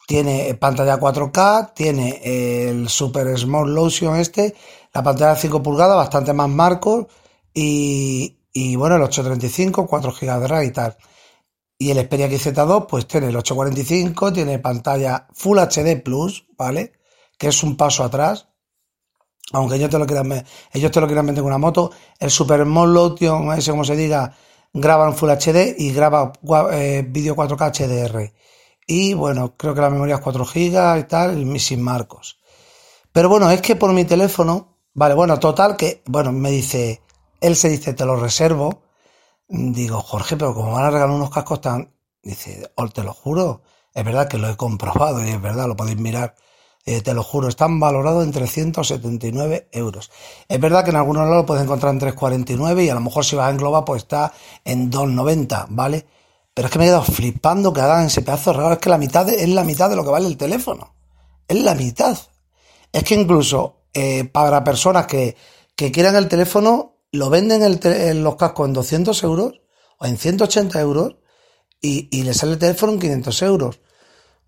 tiene 0.07 0.55
pantalla 0.55 1.01
4K, 1.01 1.75
tiene 1.75 2.21
el 2.23 2.89
Super 2.89 3.37
Small 3.37 3.75
Lotion 3.75 4.15
este, 4.21 4.55
la 4.95 5.03
pantalla 5.03 5.35
de 5.35 5.41
5 5.41 5.65
pulgadas, 5.65 5.97
bastante 5.97 6.33
más 6.33 6.49
marcos 6.49 7.07
y, 7.53 8.39
y 8.53 8.77
bueno, 8.77 8.95
el 8.95 9.03
835, 9.03 9.85
4 9.89 10.13
GB 10.13 10.41
de 10.41 10.47
RAM 10.47 10.63
y 10.63 10.71
tal. 10.71 10.97
Y 11.79 11.91
el 11.91 11.99
Xperia 11.99 12.29
XZ2 12.29 12.87
pues 12.87 13.07
tiene 13.07 13.29
el 13.29 13.37
845, 13.37 14.33
tiene 14.33 14.59
pantalla 14.59 15.27
Full 15.35 15.59
HD 15.59 16.03
Plus, 16.03 16.47
¿vale? 16.57 16.93
Que 17.39 17.49
es 17.49 17.63
un 17.63 17.77
paso 17.77 18.03
atrás. 18.03 18.49
Aunque 19.53 19.77
ellos 19.77 19.91
te 19.91 19.99
lo 19.99 20.07
quieran, 20.07 20.45
ellos 20.73 20.91
te 20.91 21.01
lo 21.01 21.07
quieran 21.07 21.27
vender 21.27 21.43
con 21.43 21.53
una 21.53 21.59
moto, 21.59 21.93
el 22.19 22.31
Super 22.31 22.63
Small 22.63 22.93
Lotion, 22.93 23.53
ese 23.53 23.71
como 23.71 23.85
se 23.85 23.95
diga, 23.95 24.35
graba 24.73 25.07
en 25.07 25.15
Full 25.15 25.31
HD 25.31 25.75
y 25.79 25.93
graba 25.93 26.33
eh, 26.73 27.05
vídeo 27.07 27.37
4K 27.37 27.73
HDR. 27.73 28.33
Y 28.87 29.15
bueno, 29.15 29.55
creo 29.57 29.75
que 29.75 29.81
la 29.81 29.91
memoria 29.91 30.17
es 30.17 30.21
4 30.21 30.45
GB 30.45 30.99
y 30.99 31.05
tal, 31.05 31.39
y 31.39 31.59
sin 31.59 31.83
marcos. 31.83 32.39
Pero 33.13 33.29
bueno, 33.29 33.51
es 33.51 33.61
que 33.61 33.77
por 33.77 33.93
mi 33.93 34.05
teléfono, 34.05 34.79
vale, 34.95 35.15
bueno, 35.15 35.39
total 35.39 35.77
que, 35.77 36.03
bueno, 36.07 36.33
me 36.33 36.51
dice, 36.51 37.03
él 37.41 37.57
se 37.57 37.69
dice, 37.69 37.95
te 37.95 38.05
lo 38.05 38.17
reservo. 38.17 38.83
Digo, 39.49 40.01
Jorge, 40.01 40.37
pero 40.37 40.55
como 40.55 40.73
van 40.73 40.85
a 40.85 40.91
regalar 40.91 41.15
unos 41.15 41.31
cascos 41.31 41.61
tan, 41.61 41.93
dice, 42.23 42.71
"Os 42.75 42.93
te 42.93 43.03
lo 43.05 43.13
juro, 43.15 43.63
es 43.95 44.05
verdad 44.05 44.29
que 44.29 44.39
lo 44.39 44.49
he 44.49 44.57
comprobado 44.57 45.25
y 45.25 45.31
es 45.31 45.41
verdad, 45.41 45.69
lo 45.69 45.77
podéis 45.77 45.99
mirar. 45.99 46.35
Eh, 46.85 47.01
te 47.01 47.15
lo 47.15 47.23
juro, 47.25 47.49
están 47.49 47.81
valorados 47.81 48.25
en 48.25 48.33
379 48.33 49.69
euros. 49.73 50.11
Es 50.49 50.61
verdad 50.61 50.85
que 50.85 50.91
en 50.91 50.97
algunos 50.97 51.23
lados 51.25 51.39
lo 51.39 51.47
puedes 51.47 51.65
encontrar 51.65 51.93
en 51.93 51.99
349 51.99 52.85
y 52.85 52.91
a 52.91 52.95
lo 52.95 53.01
mejor 53.01 53.25
si 53.25 53.35
vas 53.37 53.51
en 53.51 53.57
Globa 53.57 53.85
pues 53.85 54.03
está 54.03 54.33
en 54.65 54.91
290, 54.91 55.67
¿vale? 55.71 56.07
Pero 56.55 56.67
es 56.67 56.73
que 56.73 56.79
me 56.79 56.85
he 56.85 56.89
quedado 56.89 57.03
flipando 57.05 57.73
que 57.73 57.81
hagan 57.81 58.07
ese 58.07 58.23
pedazo 58.23 58.53
de. 58.53 58.73
Es 58.73 58.79
que 58.79 58.89
la 58.91 58.99
mitad 58.99 59.27
de- 59.27 59.43
es 59.43 59.49
la 59.49 59.65
mitad 59.65 59.91
de 59.91 59.97
lo 59.97 60.05
que 60.05 60.11
vale 60.11 60.27
el 60.29 60.37
teléfono. 60.37 60.95
Es 61.49 61.61
la 61.63 61.75
mitad. 61.75 62.17
Es 62.93 63.05
que 63.05 63.15
incluso 63.15 63.83
eh, 63.95 64.25
para 64.25 64.63
personas 64.65 65.07
que, 65.07 65.37
que 65.75 65.91
quieran 65.93 66.17
el 66.17 66.29
teléfono, 66.29 66.96
lo 67.13 67.31
venden 67.31 68.23
los 68.23 68.37
cascos 68.37 68.67
en 68.67 68.73
200 68.75 69.23
euros 69.23 69.61
o 69.99 70.07
en 70.07 70.19
180 70.19 70.81
euros 70.81 71.17
y, 71.81 72.09
y 72.11 72.23
le 72.23 72.35
sale 72.35 72.53
el 72.53 72.59
teléfono 72.59 72.93
en 72.93 73.01
500 73.01 73.43
euros. 73.43 73.81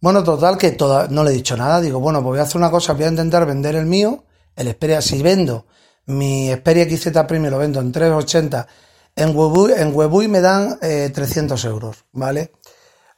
Bueno, 0.00 0.22
total, 0.22 0.58
que 0.58 0.70
toda, 0.72 1.08
no 1.08 1.24
le 1.24 1.30
he 1.30 1.34
dicho 1.34 1.56
nada. 1.56 1.80
Digo, 1.80 2.00
bueno, 2.00 2.20
pues 2.20 2.32
voy 2.32 2.38
a 2.38 2.42
hacer 2.42 2.56
una 2.56 2.70
cosa, 2.70 2.92
voy 2.92 3.04
a 3.04 3.08
intentar 3.08 3.46
vender 3.46 3.74
el 3.74 3.86
mío, 3.86 4.24
el 4.54 4.70
Xperia, 4.70 5.02
si 5.02 5.22
vendo 5.22 5.66
mi 6.06 6.50
Xperia 6.52 6.84
XZ 6.88 7.08
Premium, 7.26 7.50
lo 7.50 7.58
vendo 7.58 7.80
en 7.80 7.92
380 7.92 8.66
en 9.18 9.36
Webuy, 9.36 9.72
en 9.72 9.94
Webuy 9.94 10.28
me 10.28 10.40
dan 10.40 10.78
eh, 10.80 11.10
300 11.12 11.64
euros, 11.64 12.04
¿vale? 12.12 12.52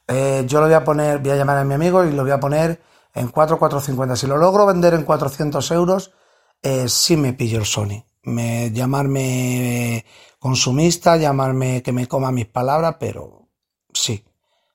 Eh, 0.07 0.43
yo 0.47 0.59
lo 0.59 0.65
voy 0.65 0.73
a 0.73 0.83
poner, 0.83 1.19
voy 1.19 1.31
a 1.31 1.35
llamar 1.35 1.57
a 1.57 1.63
mi 1.63 1.75
amigo 1.75 2.03
y 2.03 2.11
lo 2.11 2.23
voy 2.23 2.31
a 2.31 2.39
poner 2.39 2.81
en 3.13 3.27
4,450. 3.27 4.15
Si 4.15 4.25
lo 4.25 4.37
logro 4.37 4.65
vender 4.65 4.95
en 4.95 5.03
400 5.03 5.69
euros, 5.71 6.11
eh, 6.63 6.89
sí 6.89 7.17
me 7.17 7.33
pillo 7.33 7.59
el 7.59 7.65
Sony. 7.65 8.03
Me, 8.23 8.71
llamarme 8.71 10.05
consumista, 10.39 11.17
llamarme 11.17 11.81
que 11.81 11.91
me 11.91 12.07
coma 12.07 12.31
mis 12.31 12.47
palabras, 12.47 12.97
pero 12.99 13.47
sí, 13.93 14.23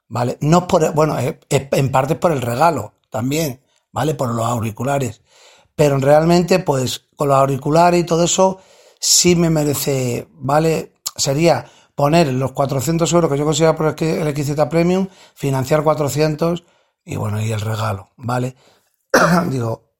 ¿vale? 0.09 0.39
No 0.41 0.67
por, 0.67 0.93
bueno, 0.95 1.17
en 1.19 1.93
parte 1.93 2.17
por 2.17 2.33
el 2.33 2.43
regalo 2.43 2.95
también, 3.11 3.63
¿vale? 3.93 4.15
Por 4.15 4.35
los 4.35 4.47
auriculares. 4.47 5.23
Pero 5.75 5.99
realmente, 5.99 6.59
pues, 6.59 7.07
con 7.17 7.29
los 7.29 7.37
auriculares 7.37 8.01
y 8.01 8.05
todo 8.05 8.25
eso, 8.25 8.59
sí 8.99 9.37
me 9.37 9.51
merece, 9.51 10.29
¿vale? 10.33 10.95
Sería 11.17 11.67
poner 11.95 12.33
los 12.33 12.53
400 12.53 13.11
euros 13.13 13.31
que 13.31 13.39
yo 13.39 13.45
considero 13.45 13.77
por 13.77 13.97
el 13.99 14.37
XZ 14.37 14.67
Premium, 14.69 15.09
financiar 15.35 15.83
400 15.83 16.65
y 17.05 17.17
bueno, 17.17 17.41
y 17.41 17.53
el 17.53 17.61
regalo, 17.61 18.11
¿vale? 18.17 18.57
digo, 19.51 19.93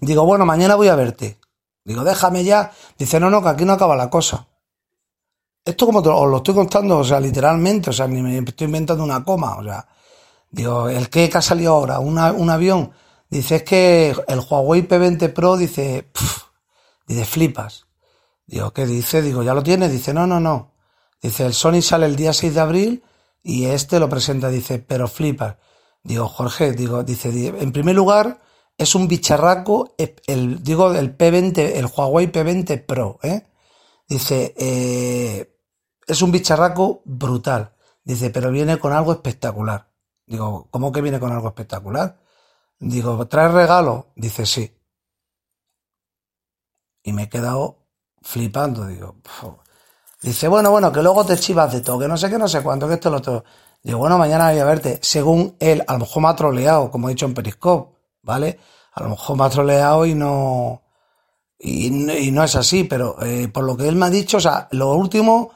digo, 0.00 0.24
bueno, 0.24 0.46
mañana 0.46 0.76
voy 0.76 0.88
a 0.88 0.94
verte. 0.94 1.39
Digo, 1.90 2.04
déjame 2.04 2.44
ya. 2.44 2.70
Dice, 2.96 3.18
no, 3.18 3.30
no, 3.30 3.42
que 3.42 3.48
aquí 3.48 3.64
no 3.64 3.72
acaba 3.72 3.96
la 3.96 4.08
cosa. 4.08 4.46
Esto 5.64 5.86
como 5.86 5.98
os 5.98 6.30
lo 6.30 6.36
estoy 6.38 6.54
contando, 6.54 6.98
o 6.98 7.04
sea, 7.04 7.18
literalmente, 7.20 7.90
o 7.90 7.92
sea, 7.92 8.06
ni 8.06 8.22
me 8.22 8.38
estoy 8.38 8.66
inventando 8.66 9.02
una 9.04 9.24
coma, 9.24 9.56
o 9.58 9.62
sea, 9.64 9.86
digo, 10.50 10.88
el 10.88 11.10
que, 11.10 11.28
que 11.28 11.38
ha 11.38 11.42
salido 11.42 11.74
ahora, 11.74 11.98
un 12.00 12.50
avión, 12.50 12.92
dice, 13.28 13.56
es 13.56 13.62
que 13.64 14.14
el 14.28 14.40
Huawei 14.40 14.86
P20 14.88 15.32
Pro, 15.34 15.56
dice, 15.56 16.08
pf, 16.12 16.42
dice, 17.06 17.24
flipas. 17.24 17.86
Digo, 18.46 18.72
¿qué 18.72 18.86
dice? 18.86 19.22
Digo, 19.22 19.42
¿ya 19.42 19.54
lo 19.54 19.62
tienes? 19.62 19.92
Dice, 19.92 20.14
no, 20.14 20.26
no, 20.26 20.40
no. 20.40 20.72
Dice, 21.22 21.46
el 21.46 21.54
Sony 21.54 21.82
sale 21.82 22.06
el 22.06 22.16
día 22.16 22.32
6 22.32 22.54
de 22.54 22.60
abril 22.60 23.04
y 23.42 23.66
este 23.66 24.00
lo 24.00 24.08
presenta, 24.08 24.48
dice, 24.48 24.78
pero 24.78 25.08
flipas. 25.08 25.56
Digo, 26.02 26.28
Jorge, 26.28 26.72
digo, 26.72 27.02
dice, 27.04 27.30
di- 27.32 27.48
en 27.48 27.72
primer 27.72 27.94
lugar, 27.96 28.40
es 28.82 28.94
un 28.94 29.08
bicharraco, 29.08 29.94
el, 29.98 30.14
el- 30.26 30.62
digo, 30.62 30.92
el 30.94 31.16
P20, 31.16 31.76
el 31.76 31.86
Huawei 31.86 32.32
P20 32.32 32.78
Pro, 32.86 33.18
¿eh? 33.22 33.46
Dice, 34.08 34.54
eh, 34.58 35.56
es 36.06 36.22
un 36.22 36.32
bicharraco 36.32 37.02
brutal. 37.04 37.74
Dice, 38.04 38.30
pero 38.30 38.50
viene 38.50 38.78
con 38.78 38.92
algo 38.92 39.12
espectacular. 39.12 39.88
Digo, 40.26 40.68
¿cómo 40.70 40.92
que 40.92 41.02
viene 41.02 41.20
con 41.20 41.32
algo 41.32 41.48
espectacular? 41.48 42.20
Digo, 42.80 43.26
¿trae 43.28 43.48
regalo? 43.48 44.08
Dice, 44.16 44.46
sí. 44.46 44.72
Y 47.02 47.12
me 47.12 47.24
he 47.24 47.28
quedado 47.28 47.86
flipando, 48.22 48.86
digo. 48.86 49.16
Dice, 50.22 50.48
bueno, 50.48 50.70
bueno, 50.70 50.92
que 50.92 51.02
luego 51.02 51.24
te 51.24 51.38
chivas 51.38 51.72
de 51.72 51.80
todo, 51.80 51.98
que 51.98 52.08
no 52.08 52.16
sé 52.16 52.28
qué, 52.28 52.38
no 52.38 52.48
sé 52.48 52.62
cuánto, 52.62 52.86
que 52.88 52.94
esto, 52.94 53.10
lo 53.10 53.18
otro. 53.18 53.44
Digo, 53.82 53.98
bueno, 53.98 54.18
mañana 54.18 54.50
voy 54.50 54.58
a 54.60 54.64
verte. 54.64 54.98
Según 55.02 55.56
él, 55.60 55.82
a 55.86 55.94
lo 55.94 56.00
mejor 56.00 56.22
me 56.22 56.28
ha 56.28 56.36
troleado, 56.36 56.90
como 56.90 57.08
he 57.08 57.12
dicho 57.12 57.24
en 57.26 57.34
Periscope, 57.34 57.96
¿vale? 58.22 58.58
A 58.92 59.02
lo 59.02 59.10
mejor 59.10 59.36
me 59.36 59.44
ha 59.44 59.50
troleado 59.50 60.06
y 60.06 60.14
no, 60.14 60.82
y, 61.58 61.90
no 61.90 62.42
es 62.42 62.56
así, 62.56 62.84
pero 62.84 63.22
eh, 63.22 63.48
por 63.48 63.64
lo 63.64 63.76
que 63.76 63.86
él 63.86 63.96
me 63.96 64.06
ha 64.06 64.10
dicho, 64.10 64.38
o 64.38 64.40
sea, 64.40 64.68
lo 64.72 64.94
último, 64.94 65.50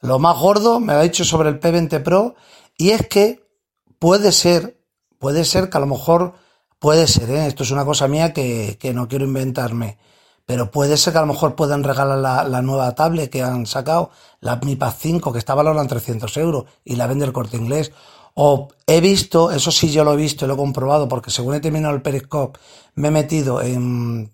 lo 0.00 0.18
más 0.18 0.38
gordo, 0.38 0.80
me 0.80 0.94
ha 0.94 1.02
dicho 1.02 1.24
sobre 1.24 1.50
el 1.50 1.60
P20 1.60 2.02
Pro, 2.02 2.34
y 2.76 2.90
es 2.90 3.06
que 3.06 3.46
puede 3.98 4.32
ser, 4.32 4.80
puede 5.18 5.44
ser 5.44 5.68
que 5.68 5.76
a 5.76 5.80
lo 5.80 5.86
mejor, 5.86 6.34
puede 6.78 7.06
ser, 7.06 7.30
¿eh? 7.30 7.46
esto 7.46 7.62
es 7.62 7.70
una 7.70 7.84
cosa 7.84 8.08
mía 8.08 8.32
que, 8.32 8.78
que 8.80 8.94
no 8.94 9.06
quiero 9.06 9.26
inventarme, 9.26 9.98
pero 10.46 10.70
puede 10.70 10.96
ser 10.96 11.12
que 11.12 11.18
a 11.18 11.22
lo 11.22 11.28
mejor 11.32 11.54
puedan 11.54 11.84
regalar 11.84 12.18
la, 12.18 12.44
la 12.44 12.62
nueva 12.62 12.94
tablet 12.94 13.30
que 13.30 13.42
han 13.42 13.66
sacado, 13.66 14.10
la 14.40 14.56
Mi 14.56 14.76
Pad 14.76 14.94
5, 14.98 15.32
que 15.32 15.38
está 15.38 15.54
valorada 15.54 15.82
en 15.82 15.88
300 15.88 16.36
euros, 16.38 16.64
y 16.84 16.96
la 16.96 17.06
vende 17.06 17.26
el 17.26 17.32
corte 17.32 17.58
inglés. 17.58 17.92
O 18.42 18.68
he 18.86 19.02
visto, 19.02 19.50
eso 19.50 19.70
sí 19.70 19.92
yo 19.92 20.02
lo 20.02 20.14
he 20.14 20.16
visto 20.16 20.46
y 20.46 20.48
lo 20.48 20.54
he 20.54 20.56
comprobado, 20.56 21.06
porque 21.08 21.30
según 21.30 21.54
he 21.54 21.60
terminado 21.60 21.94
el 21.94 22.00
Periscope, 22.00 22.58
me 22.94 23.08
he 23.08 23.10
metido 23.10 23.60
en, 23.60 24.32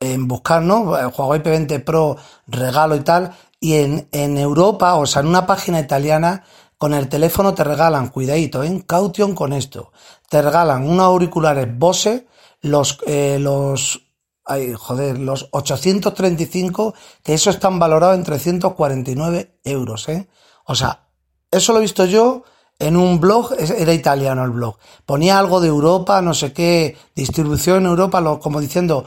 en 0.00 0.26
buscar, 0.26 0.62
¿no? 0.62 0.80
Huawei 0.80 1.40
P20 1.40 1.84
Pro, 1.84 2.16
regalo 2.48 2.96
y 2.96 3.00
tal. 3.00 3.30
Y 3.60 3.74
en, 3.74 4.08
en 4.10 4.36
Europa, 4.36 4.96
o 4.96 5.06
sea, 5.06 5.22
en 5.22 5.28
una 5.28 5.46
página 5.46 5.78
italiana, 5.78 6.42
con 6.76 6.92
el 6.92 7.08
teléfono 7.08 7.54
te 7.54 7.62
regalan, 7.62 8.08
cuidadito, 8.08 8.64
en 8.64 8.80
caution 8.80 9.36
con 9.36 9.52
esto. 9.52 9.92
Te 10.28 10.42
regalan 10.42 10.84
unos 10.84 11.06
auriculares 11.06 11.68
Bose, 11.78 12.26
los, 12.62 12.98
eh, 13.06 13.38
los, 13.38 14.08
ay, 14.44 14.74
joder, 14.76 15.20
los 15.20 15.46
835, 15.52 16.94
que 17.22 17.34
eso 17.34 17.50
están 17.50 17.78
valorados 17.78 18.16
en 18.16 18.24
349 18.24 19.60
euros, 19.62 20.08
¿eh? 20.08 20.28
O 20.64 20.74
sea, 20.74 21.06
eso 21.48 21.72
lo 21.72 21.78
he 21.78 21.82
visto 21.82 22.04
yo 22.06 22.42
en 22.80 22.96
un 22.96 23.20
blog, 23.20 23.52
era 23.58 23.92
italiano 23.94 24.42
el 24.44 24.50
blog. 24.50 24.76
Ponía 25.06 25.38
algo 25.38 25.60
de 25.60 25.68
Europa, 25.68 26.20
no 26.22 26.34
sé 26.34 26.52
qué, 26.52 26.96
distribución 27.14 27.78
en 27.78 27.86
Europa, 27.86 28.20
lo- 28.20 28.40
como 28.40 28.60
diciendo, 28.60 29.04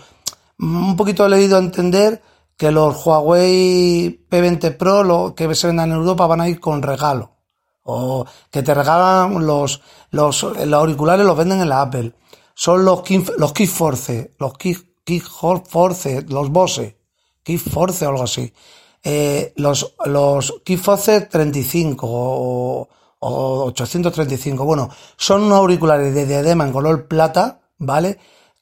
mm, 0.57 0.89
un 0.91 0.95
poquito 0.95 1.25
he 1.25 1.29
leído 1.29 1.57
entender 1.57 2.21
que 2.55 2.71
los 2.71 3.05
Huawei 3.05 4.25
P20 4.29 4.77
Pro, 4.77 5.03
lo 5.03 5.33
que 5.35 5.53
se 5.55 5.67
vendan 5.67 5.91
en 5.91 5.97
Europa, 5.97 6.27
van 6.27 6.41
a 6.41 6.47
ir 6.49 6.59
con 6.59 6.81
regalo. 6.81 7.31
O 7.85 8.25
que 8.49 8.63
te 8.63 8.73
regalan 8.73 9.45
los, 9.45 9.81
los, 10.11 10.43
los 10.43 10.73
auriculares 10.79 11.25
los 11.25 11.35
venden 11.37 11.59
en 11.61 11.69
la 11.69 11.81
Apple. 11.81 12.13
Son 12.53 12.85
los 12.85 13.01
King, 13.01 13.25
los 13.37 13.51
Key 13.51 13.67
Force, 13.67 14.35
los 14.39 14.53
Key, 14.57 14.77
Key 15.03 15.19
Force, 15.19 16.21
los 16.29 16.49
Bose, 16.49 16.97
Key 17.43 17.57
Force 17.57 18.05
o 18.05 18.09
algo 18.09 18.23
así. 18.23 18.53
Eh, 19.03 19.51
los, 19.57 19.95
los 20.05 20.61
Key 20.63 20.77
Force 20.77 21.21
35 21.21 22.07
o, 22.09 22.87
o 23.23 23.65
835. 23.65 24.65
Bueno, 24.65 24.89
son 25.17 25.43
unos 25.43 25.59
auriculares 25.59 26.13
de 26.13 26.25
diadema 26.25 26.65
en 26.65 26.73
color 26.73 27.07
plata, 27.07 27.61
¿vale? 27.77 28.19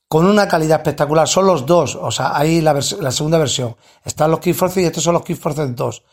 Con 0.08 0.26
una 0.26 0.48
calidad 0.48 0.80
espectacular. 0.80 1.28
Son 1.28 1.46
los 1.48 1.66
dos. 1.66 1.96
O 1.96 2.12
sea, 2.12 2.38
hay 2.38 2.62
la, 2.62 2.74
la 2.74 3.12
segunda 3.12 3.38
versión. 3.38 3.76
Están 4.04 4.32
los 4.32 4.40
Keyforce 4.40 4.82
y 4.82 4.86
estos 4.86 5.04
son 5.04 5.14
los 5.14 5.24
Keyforce 5.24 5.68
2. 5.68 6.04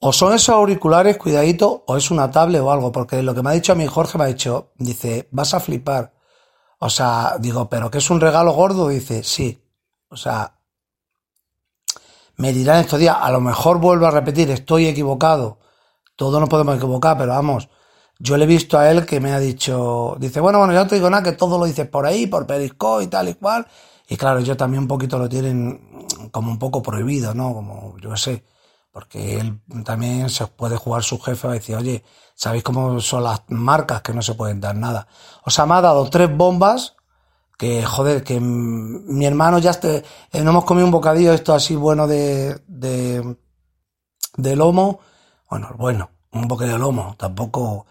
O 0.00 0.12
son 0.12 0.34
esos 0.34 0.50
auriculares, 0.50 1.16
cuidadito, 1.16 1.84
o 1.86 1.96
es 1.96 2.10
una 2.10 2.30
tablet 2.30 2.60
o 2.60 2.70
algo, 2.70 2.92
porque 2.92 3.22
lo 3.22 3.34
que 3.34 3.42
me 3.42 3.50
ha 3.50 3.54
dicho 3.54 3.72
a 3.72 3.76
mí 3.76 3.86
Jorge 3.86 4.18
me 4.18 4.24
ha 4.24 4.26
dicho, 4.26 4.72
dice, 4.76 5.28
vas 5.30 5.54
a 5.54 5.60
flipar. 5.60 6.12
O 6.78 6.90
sea, 6.90 7.36
digo, 7.40 7.70
pero 7.70 7.90
que 7.90 7.98
es 7.98 8.10
un 8.10 8.20
regalo 8.20 8.52
gordo, 8.52 8.88
dice, 8.88 9.24
sí. 9.24 9.62
O 10.10 10.16
sea, 10.16 10.58
me 12.36 12.52
dirán 12.52 12.80
estos 12.80 13.00
días, 13.00 13.16
a 13.18 13.30
lo 13.30 13.40
mejor 13.40 13.78
vuelvo 13.78 14.06
a 14.06 14.10
repetir, 14.10 14.50
estoy 14.50 14.86
equivocado. 14.86 15.58
Todos 16.16 16.40
nos 16.40 16.48
podemos 16.48 16.76
equivocar, 16.76 17.16
pero 17.16 17.30
vamos, 17.32 17.68
yo 18.18 18.36
le 18.36 18.44
he 18.44 18.48
visto 18.48 18.78
a 18.78 18.90
él 18.90 19.06
que 19.06 19.20
me 19.20 19.32
ha 19.32 19.38
dicho, 19.38 20.16
dice, 20.18 20.40
bueno, 20.40 20.58
bueno, 20.58 20.72
yo 20.72 20.80
no 20.80 20.86
te 20.88 20.96
digo 20.96 21.10
nada, 21.10 21.22
que 21.22 21.32
todo 21.32 21.58
lo 21.58 21.66
dices 21.66 21.86
por 21.88 22.06
ahí, 22.06 22.26
por 22.26 22.46
Periscope 22.46 23.04
y 23.04 23.06
tal 23.08 23.28
y 23.28 23.34
cual. 23.34 23.66
Y 24.08 24.16
claro, 24.16 24.40
yo 24.40 24.56
también 24.56 24.82
un 24.82 24.88
poquito 24.88 25.18
lo 25.18 25.28
tienen 25.28 26.06
como 26.30 26.50
un 26.50 26.58
poco 26.58 26.82
prohibido, 26.82 27.34
¿no? 27.34 27.52
Como, 27.54 27.96
yo 27.98 28.16
sé 28.16 28.44
porque 28.96 29.38
él 29.38 29.60
también 29.84 30.30
se 30.30 30.46
puede 30.46 30.78
jugar 30.78 31.02
su 31.02 31.20
jefe 31.20 31.46
a 31.46 31.50
decir, 31.50 31.76
oye, 31.76 32.02
¿sabéis 32.34 32.62
cómo 32.62 32.98
son 32.98 33.24
las 33.24 33.42
marcas 33.48 34.00
que 34.00 34.14
no 34.14 34.22
se 34.22 34.32
pueden 34.32 34.58
dar 34.58 34.74
nada? 34.74 35.06
O 35.44 35.50
sea, 35.50 35.66
me 35.66 35.74
ha 35.74 35.82
dado 35.82 36.08
tres 36.08 36.34
bombas 36.34 36.96
que, 37.58 37.84
joder, 37.84 38.24
que 38.24 38.40
mi 38.40 39.26
hermano 39.26 39.58
ya 39.58 39.72
esté, 39.72 40.02
eh, 40.32 40.40
no 40.40 40.48
hemos 40.52 40.64
comido 40.64 40.86
un 40.86 40.92
bocadillo 40.92 41.34
esto 41.34 41.52
así 41.52 41.76
bueno 41.76 42.06
de, 42.06 42.58
de, 42.68 43.36
de 44.38 44.56
lomo, 44.56 45.00
bueno, 45.48 45.74
bueno, 45.78 46.10
un 46.32 46.48
bocadillo 46.48 46.74
de 46.74 46.80
lomo, 46.80 47.14
tampoco, 47.18 47.86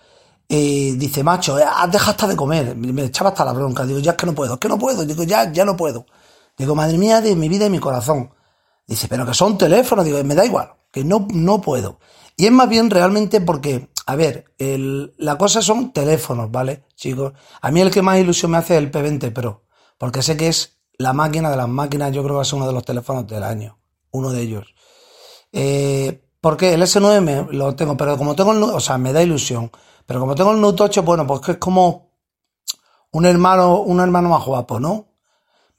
dice, 0.48 1.24
macho, 1.24 1.58
eh, 1.58 1.64
has 1.64 2.08
hasta 2.08 2.28
de 2.28 2.36
comer, 2.36 2.76
me 2.76 3.06
echaba 3.06 3.30
hasta 3.30 3.46
la 3.46 3.54
bronca, 3.54 3.86
digo, 3.86 4.00
ya 4.00 4.12
es 4.12 4.18
que 4.18 4.26
no 4.26 4.36
puedo, 4.36 4.54
es 4.56 4.60
que 4.60 4.68
no 4.68 4.78
puedo, 4.78 5.06
digo, 5.06 5.24
ya, 5.24 5.52
ya 5.52 5.66
no 5.66 5.76
puedo, 5.76 6.06
digo, 6.58 6.76
madre 6.76 6.98
mía 6.98 7.22
de 7.22 7.36
mi 7.36 7.50
vida 7.50 7.66
y 7.66 7.70
mi 7.70 7.80
corazón, 7.80 8.32
dice, 8.86 9.08
pero 9.08 9.26
que 9.26 9.34
son 9.34 9.58
teléfonos, 9.58 10.06
digo, 10.06 10.24
me 10.24 10.36
da 10.36 10.46
igual, 10.46 10.74
que 10.92 11.04
no, 11.04 11.28
no 11.32 11.62
puedo. 11.62 12.00
Y 12.38 12.46
es 12.46 12.52
más 12.52 12.68
bien 12.68 12.90
realmente 12.90 13.40
porque, 13.40 13.90
a 14.06 14.16
ver, 14.16 14.54
la 14.58 15.38
cosa 15.38 15.62
son 15.62 15.94
teléfonos, 15.94 16.52
¿vale, 16.52 16.84
chicos? 16.96 17.34
A 17.62 17.72
mí 17.72 17.80
el 17.80 17.92
que 17.92 18.02
más 18.02 18.20
ilusión 18.20 18.52
me 18.52 18.58
hace 18.58 18.76
es 18.76 18.84
el 18.84 18.92
P20 18.92 19.32
Pro, 19.32 19.64
porque 19.98 20.22
sé 20.22 20.36
que 20.36 20.50
es 20.50 20.78
la 20.98 21.14
máquina 21.14 21.50
de 21.50 21.58
las 21.58 21.70
máquinas, 21.70 22.12
yo 22.12 22.22
creo 22.24 22.34
que 22.34 22.38
va 22.38 22.42
a 22.42 22.46
ser 22.46 22.58
uno 22.58 22.68
de 22.68 22.74
los 22.74 22.84
teléfonos 22.84 23.26
del 23.28 23.44
año, 23.44 23.78
uno 24.12 24.32
de 24.32 24.42
ellos. 24.42 24.76
Eh, 25.52 26.25
porque 26.46 26.76
el 26.76 26.84
S9 26.84 27.22
me, 27.22 27.58
lo 27.58 27.74
tengo, 27.76 27.98
pero 27.98 28.20
como 28.20 28.36
tengo 28.36 28.52
el, 28.52 28.62
o 28.62 28.80
sea, 28.80 29.00
me 29.00 29.12
da 29.12 29.24
ilusión, 29.24 29.72
pero 30.06 30.20
como 30.20 30.36
tengo 30.36 30.52
el 30.52 30.62
Note 30.62 30.84
8, 30.84 31.02
bueno, 31.02 31.26
pues 31.26 31.42
que 31.42 31.54
es 31.54 31.58
como 31.58 32.12
un 33.14 33.26
hermano, 33.26 33.80
un 33.80 34.00
hermano 34.00 34.30
más 34.30 34.46
guapo, 34.46 34.80
¿no? 34.80 35.08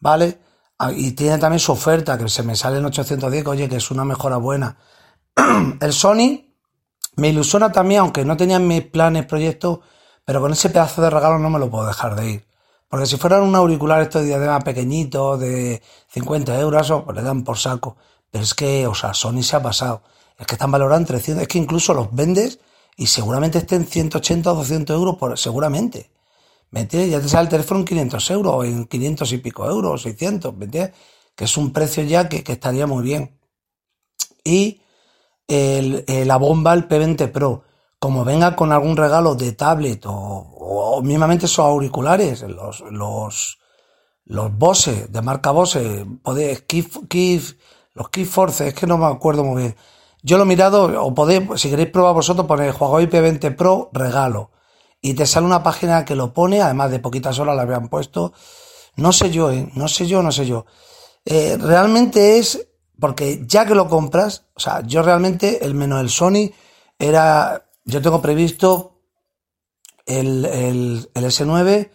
¿Vale? 0.00 0.40
Ah, 0.76 0.90
y 0.90 1.12
tiene 1.12 1.38
también 1.38 1.61
su 1.61 1.70
oferta, 1.70 2.18
que 2.18 2.28
se 2.28 2.42
me 2.42 2.56
sale 2.56 2.78
en 2.78 2.85
810, 2.85 3.46
oye, 3.46 3.68
que 3.68 3.76
es 3.76 3.92
una 3.92 4.04
mejora 4.04 4.38
buena. 4.38 4.76
el 5.80 5.92
Sony 5.92 6.50
me 7.14 7.28
ilusiona 7.28 7.70
también, 7.70 8.00
aunque 8.00 8.25
no 8.25 8.37
tenía 8.37 8.58
mis 8.58 8.82
planes, 8.82 9.25
proyectos, 9.25 9.78
pero 10.25 10.40
con 10.40 10.50
ese 10.50 10.70
pedazo 10.70 11.00
de 11.00 11.11
regalo 11.11 11.38
no 11.38 11.49
me 11.49 11.61
lo 11.61 11.70
puedo 11.70 11.87
dejar 11.87 12.16
de 12.16 12.28
ir. 12.28 12.49
Porque 12.88 13.06
si 13.06 13.16
fueran 13.18 13.44
un 13.44 13.54
auricular 13.54 14.02
estos 14.02 14.25
diadema 14.25 14.58
pequeñitos 14.58 15.38
de 15.38 15.81
50 16.09 16.59
euros, 16.59 16.92
pues 17.05 17.16
le 17.16 17.22
dan 17.22 17.44
por 17.44 17.57
saco. 17.57 17.98
Pero 18.33 18.42
es 18.42 18.52
que, 18.52 18.85
o 18.88 18.96
sea, 18.96 19.14
Sony 19.14 19.44
se 19.44 19.55
ha 19.55 19.62
pasado. 19.62 20.02
Es 20.38 20.46
que 20.46 20.55
están 20.55 20.70
valorados 20.70 21.01
en 21.01 21.07
300, 21.07 21.42
es 21.42 21.49
que 21.49 21.59
incluso 21.59 21.94
los 21.94 22.14
vendes 22.14 22.61
y 22.96 23.07
seguramente 23.07 23.59
estén 23.59 23.87
180 23.87 24.53
o 24.53 24.57
200 24.57 24.96
euros, 24.96 25.16
por, 25.16 25.38
seguramente. 25.38 26.11
¿Me 26.70 26.81
entiendes? 26.81 27.11
Ya 27.11 27.20
te 27.20 27.29
sale 27.29 27.44
el 27.44 27.49
teléfono 27.49 27.81
en 27.81 27.87
500 27.87 28.31
euros, 28.31 28.55
o 28.55 28.64
en 28.64 28.87
500 28.87 29.33
y 29.33 29.38
pico 29.38 29.68
euros, 29.68 30.03
600, 30.03 30.57
¿me 30.57 30.64
entiendes? 30.66 30.94
Que 31.35 31.44
es 31.44 31.57
un 31.57 31.72
precio 31.72 32.03
ya 32.05 32.29
que, 32.29 32.42
que 32.42 32.53
estaría 32.53 32.87
muy 32.87 33.03
bien. 33.03 33.38
Y 34.44 34.81
el, 35.49 36.05
la 36.07 36.37
bomba, 36.37 36.75
el 36.75 36.88
P20 36.88 37.31
Pro, 37.31 37.62
como 37.99 38.25
venga 38.25 38.57
con 38.57 38.72
algún 38.72 38.96
regalo 38.96 39.35
de 39.35 39.53
tablet 39.53 40.05
o, 40.07 40.12
o, 40.12 41.03
mismamente 41.03 41.46
esos 41.46 41.61
auriculares, 41.61 42.42
los, 42.42 42.81
los, 42.90 43.59
los 44.25 44.59
Bose, 44.59 45.07
de 45.09 45.22
marca 45.22 45.51
Bose, 45.51 46.07
los 47.94 48.09
Keyforce, 48.11 48.68
es 48.68 48.75
que 48.75 48.87
no 48.87 48.99
me 48.99 49.07
acuerdo 49.07 49.44
muy 49.44 49.62
bien. 49.62 49.77
Yo 50.27 50.39
lo 50.39 50.43
he 50.43 50.47
mirado, 50.47 51.05
o 51.05 51.15
podéis, 51.15 51.49
si 51.55 51.71
queréis 51.71 51.91
probar 51.91 52.12
vosotros, 52.12 52.49
poner 52.49 52.75
Huawei 52.75 53.07
P20 53.07 53.55
Pro 53.55 53.91
regalo. 53.93 54.51
Y 55.01 55.15
te 55.15 55.25
sale 55.25 55.47
una 55.47 55.62
página 55.62 56.05
que 56.05 56.17
lo 56.17 56.33
pone, 56.33 56.61
además 56.61 56.91
de 56.91 56.99
poquitas 56.99 57.39
horas 57.39 57.55
la 57.55 57.62
habían 57.62 57.89
puesto. 57.89 58.33
No 58.97 59.12
sé 59.12 59.31
yo, 59.31 59.53
¿eh? 59.53 59.71
no 59.75 59.87
sé 59.87 60.09
yo, 60.09 60.25
no 60.25 60.33
sé 60.33 60.45
yo. 60.45 60.67
Eh, 61.25 61.57
realmente 61.61 62.39
es 62.39 62.67
porque 62.99 63.45
ya 63.47 63.67
que 63.67 63.77
lo 63.77 63.89
compras, 63.89 64.47
o 64.57 64.59
sea, 64.59 64.81
yo 64.81 65.01
realmente, 65.05 65.65
el 65.65 65.75
menos 65.75 66.01
el 66.01 66.11
Sony, 66.11 66.51
era, 66.99 67.69
yo 67.85 68.03
tengo 68.03 68.21
previsto 68.21 68.99
el, 70.07 70.45
el, 70.45 71.09
el 71.15 71.25
S9, 71.25 71.89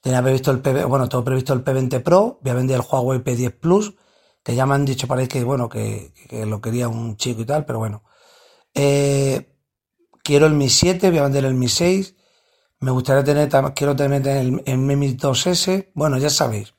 tenía 0.00 0.22
previsto 0.24 0.50
el 0.50 0.58
P, 0.58 0.84
bueno, 0.86 1.08
tengo 1.08 1.22
previsto 1.22 1.52
el 1.52 1.62
P20 1.64 2.02
Pro, 2.02 2.40
voy 2.42 2.50
a 2.50 2.54
vender 2.54 2.80
el 2.80 2.86
Huawei 2.90 3.20
P10 3.20 3.52
Plus, 3.60 3.94
que 4.46 4.54
ya 4.54 4.64
me 4.64 4.76
han 4.76 4.84
dicho 4.84 5.08
para 5.08 5.26
que, 5.26 5.42
bueno, 5.42 5.68
que, 5.68 6.12
que 6.28 6.46
lo 6.46 6.60
quería 6.60 6.86
un 6.86 7.16
chico 7.16 7.42
y 7.42 7.44
tal, 7.44 7.64
pero 7.64 7.80
bueno. 7.80 8.04
Eh, 8.72 9.58
quiero 10.22 10.46
el 10.46 10.52
Mi 10.54 10.70
7, 10.70 11.10
voy 11.10 11.18
a 11.18 11.24
vender 11.24 11.46
el 11.46 11.54
Mi 11.54 11.66
6, 11.66 12.14
me 12.78 12.92
gustaría 12.92 13.24
tener, 13.24 13.48
quiero 13.74 13.96
tener 13.96 14.24
el, 14.28 14.62
el 14.64 14.78
Mi 14.78 15.16
2S, 15.16 15.90
bueno, 15.94 16.16
ya 16.18 16.30
sabéis, 16.30 16.74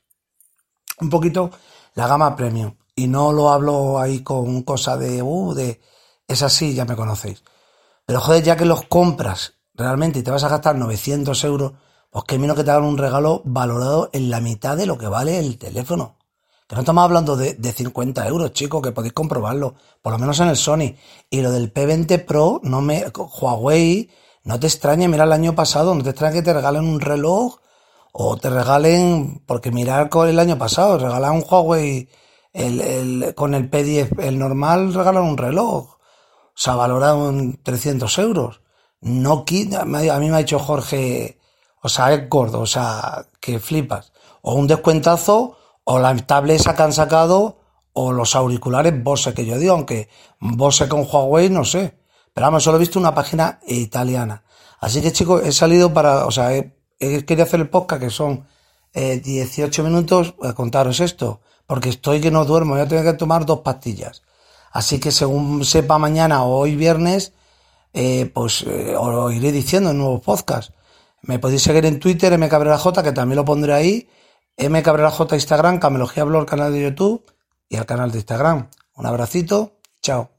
un 0.98 1.10
poquito 1.10 1.50
la 1.92 2.06
gama 2.06 2.34
premium 2.36 2.74
y 2.96 3.06
no 3.06 3.32
lo 3.32 3.50
hablo 3.50 3.98
ahí 3.98 4.22
con 4.22 4.62
cosa 4.62 4.96
de, 4.96 5.22
uh, 5.22 5.52
de, 5.52 5.82
es 6.26 6.42
así, 6.42 6.72
ya 6.72 6.86
me 6.86 6.96
conocéis. 6.96 7.44
Pero 8.06 8.20
joder, 8.20 8.42
ya 8.44 8.56
que 8.56 8.64
los 8.64 8.84
compras 8.84 9.58
realmente 9.74 10.20
y 10.20 10.22
te 10.22 10.30
vas 10.30 10.44
a 10.44 10.48
gastar 10.48 10.76
900 10.76 11.44
euros, 11.44 11.72
pues 12.08 12.24
que 12.24 12.38
menos 12.38 12.56
que 12.56 12.64
te 12.64 12.70
hagan 12.70 12.84
un 12.84 12.96
regalo 12.96 13.42
valorado 13.44 14.08
en 14.14 14.30
la 14.30 14.40
mitad 14.40 14.74
de 14.74 14.86
lo 14.86 14.96
que 14.96 15.08
vale 15.08 15.38
el 15.38 15.58
teléfono. 15.58 16.17
Que 16.68 16.74
no 16.74 16.82
estamos 16.82 17.02
hablando 17.02 17.34
de, 17.36 17.54
de 17.54 17.72
50 17.72 18.28
euros, 18.28 18.52
chicos, 18.52 18.82
que 18.82 18.92
podéis 18.92 19.14
comprobarlo, 19.14 19.74
por 20.02 20.12
lo 20.12 20.18
menos 20.18 20.38
en 20.40 20.48
el 20.48 20.56
Sony. 20.56 20.94
Y 21.30 21.40
lo 21.40 21.50
del 21.50 21.72
P20 21.72 22.24
Pro, 22.26 22.60
no 22.62 22.82
me, 22.82 23.06
Huawei, 23.06 24.10
no 24.44 24.60
te 24.60 24.66
extrañe, 24.66 25.08
mira 25.08 25.24
el 25.24 25.32
año 25.32 25.54
pasado, 25.54 25.94
no 25.94 26.02
te 26.02 26.10
extrañe 26.10 26.34
que 26.34 26.42
te 26.42 26.52
regalen 26.52 26.84
un 26.84 27.00
reloj 27.00 27.56
o 28.12 28.36
te 28.36 28.50
regalen, 28.50 29.42
porque 29.46 29.70
mirar 29.70 30.10
con 30.10 30.28
el 30.28 30.38
año 30.38 30.58
pasado, 30.58 30.98
regalan 30.98 31.36
un 31.36 31.44
Huawei 31.48 32.08
el, 32.52 32.80
el, 32.80 33.34
con 33.34 33.54
el 33.54 33.70
P10, 33.70 34.20
el 34.20 34.38
normal, 34.38 34.92
regalan 34.92 35.24
un 35.24 35.38
reloj. 35.38 35.94
O 35.94 36.60
sea, 36.60 36.74
valorado 36.74 37.30
en 37.30 37.62
300 37.62 38.18
euros. 38.18 38.60
No 39.00 39.44
A 39.46 39.84
mí 39.84 40.28
me 40.28 40.34
ha 40.34 40.38
dicho 40.38 40.58
Jorge, 40.58 41.38
o 41.82 41.88
sea, 41.88 42.12
es 42.12 42.28
gordo, 42.28 42.60
o 42.60 42.66
sea, 42.66 43.26
que 43.40 43.60
flipas. 43.60 44.12
O 44.42 44.54
un 44.54 44.66
descuentazo, 44.66 45.56
o 45.90 45.98
la 45.98 46.14
tablet 46.16 46.62
que 46.76 46.82
han 46.82 46.92
sacado, 46.92 47.60
o 47.92 48.12
los 48.12 48.36
auriculares 48.36 49.02
Bose, 49.02 49.32
que 49.34 49.46
yo 49.46 49.58
digo, 49.58 49.72
aunque 49.72 50.08
Bose 50.38 50.88
con 50.88 51.06
Huawei, 51.10 51.50
no 51.50 51.64
sé. 51.64 51.98
Pero 52.34 52.46
vamos, 52.46 52.62
solo 52.62 52.76
he 52.76 52.80
visto 52.80 52.98
una 52.98 53.14
página 53.14 53.60
italiana. 53.66 54.44
Así 54.80 55.00
que 55.00 55.12
chicos, 55.12 55.42
he 55.44 55.52
salido 55.52 55.92
para, 55.92 56.26
o 56.26 56.30
sea, 56.30 56.54
he, 56.54 56.74
quería 57.24 57.44
hacer 57.44 57.60
el 57.60 57.70
podcast 57.70 58.02
que 58.02 58.10
son 58.10 58.46
eh, 58.92 59.20
18 59.24 59.82
minutos, 59.82 60.34
a 60.42 60.52
contaros 60.52 61.00
esto 61.00 61.40
porque 61.68 61.90
estoy 61.90 62.22
que 62.22 62.30
no 62.30 62.46
duermo, 62.46 62.72
voy 62.72 62.80
a 62.80 62.88
tener 62.88 63.04
que 63.04 63.12
tomar 63.12 63.44
dos 63.44 63.60
pastillas. 63.60 64.22
Así 64.72 64.98
que 64.98 65.12
según 65.12 65.66
sepa 65.66 65.98
mañana 65.98 66.42
o 66.42 66.56
hoy 66.56 66.76
viernes, 66.76 67.34
eh, 67.92 68.30
pues 68.32 68.62
eh, 68.66 68.96
os 68.96 69.14
lo 69.14 69.30
iré 69.30 69.52
diciendo 69.52 69.90
en 69.90 69.98
nuevos 69.98 70.22
podcasts. 70.22 70.72
Me 71.20 71.38
podéis 71.38 71.62
seguir 71.62 71.84
en 71.84 72.00
Twitter, 72.00 72.36
mcabreraj, 72.38 73.02
que 73.02 73.12
también 73.12 73.36
lo 73.36 73.44
pondré 73.44 73.74
ahí, 73.74 74.08
mcabreraj 74.66 75.20
Instagram, 75.32 75.78
Camelogía 75.78 76.24
Blog, 76.24 76.46
canal 76.46 76.72
de 76.72 76.82
YouTube 76.82 77.24
y 77.68 77.76
el 77.76 77.86
canal 77.86 78.10
de 78.10 78.18
Instagram. 78.18 78.68
Un 78.96 79.06
abracito, 79.06 79.78
chao. 80.02 80.37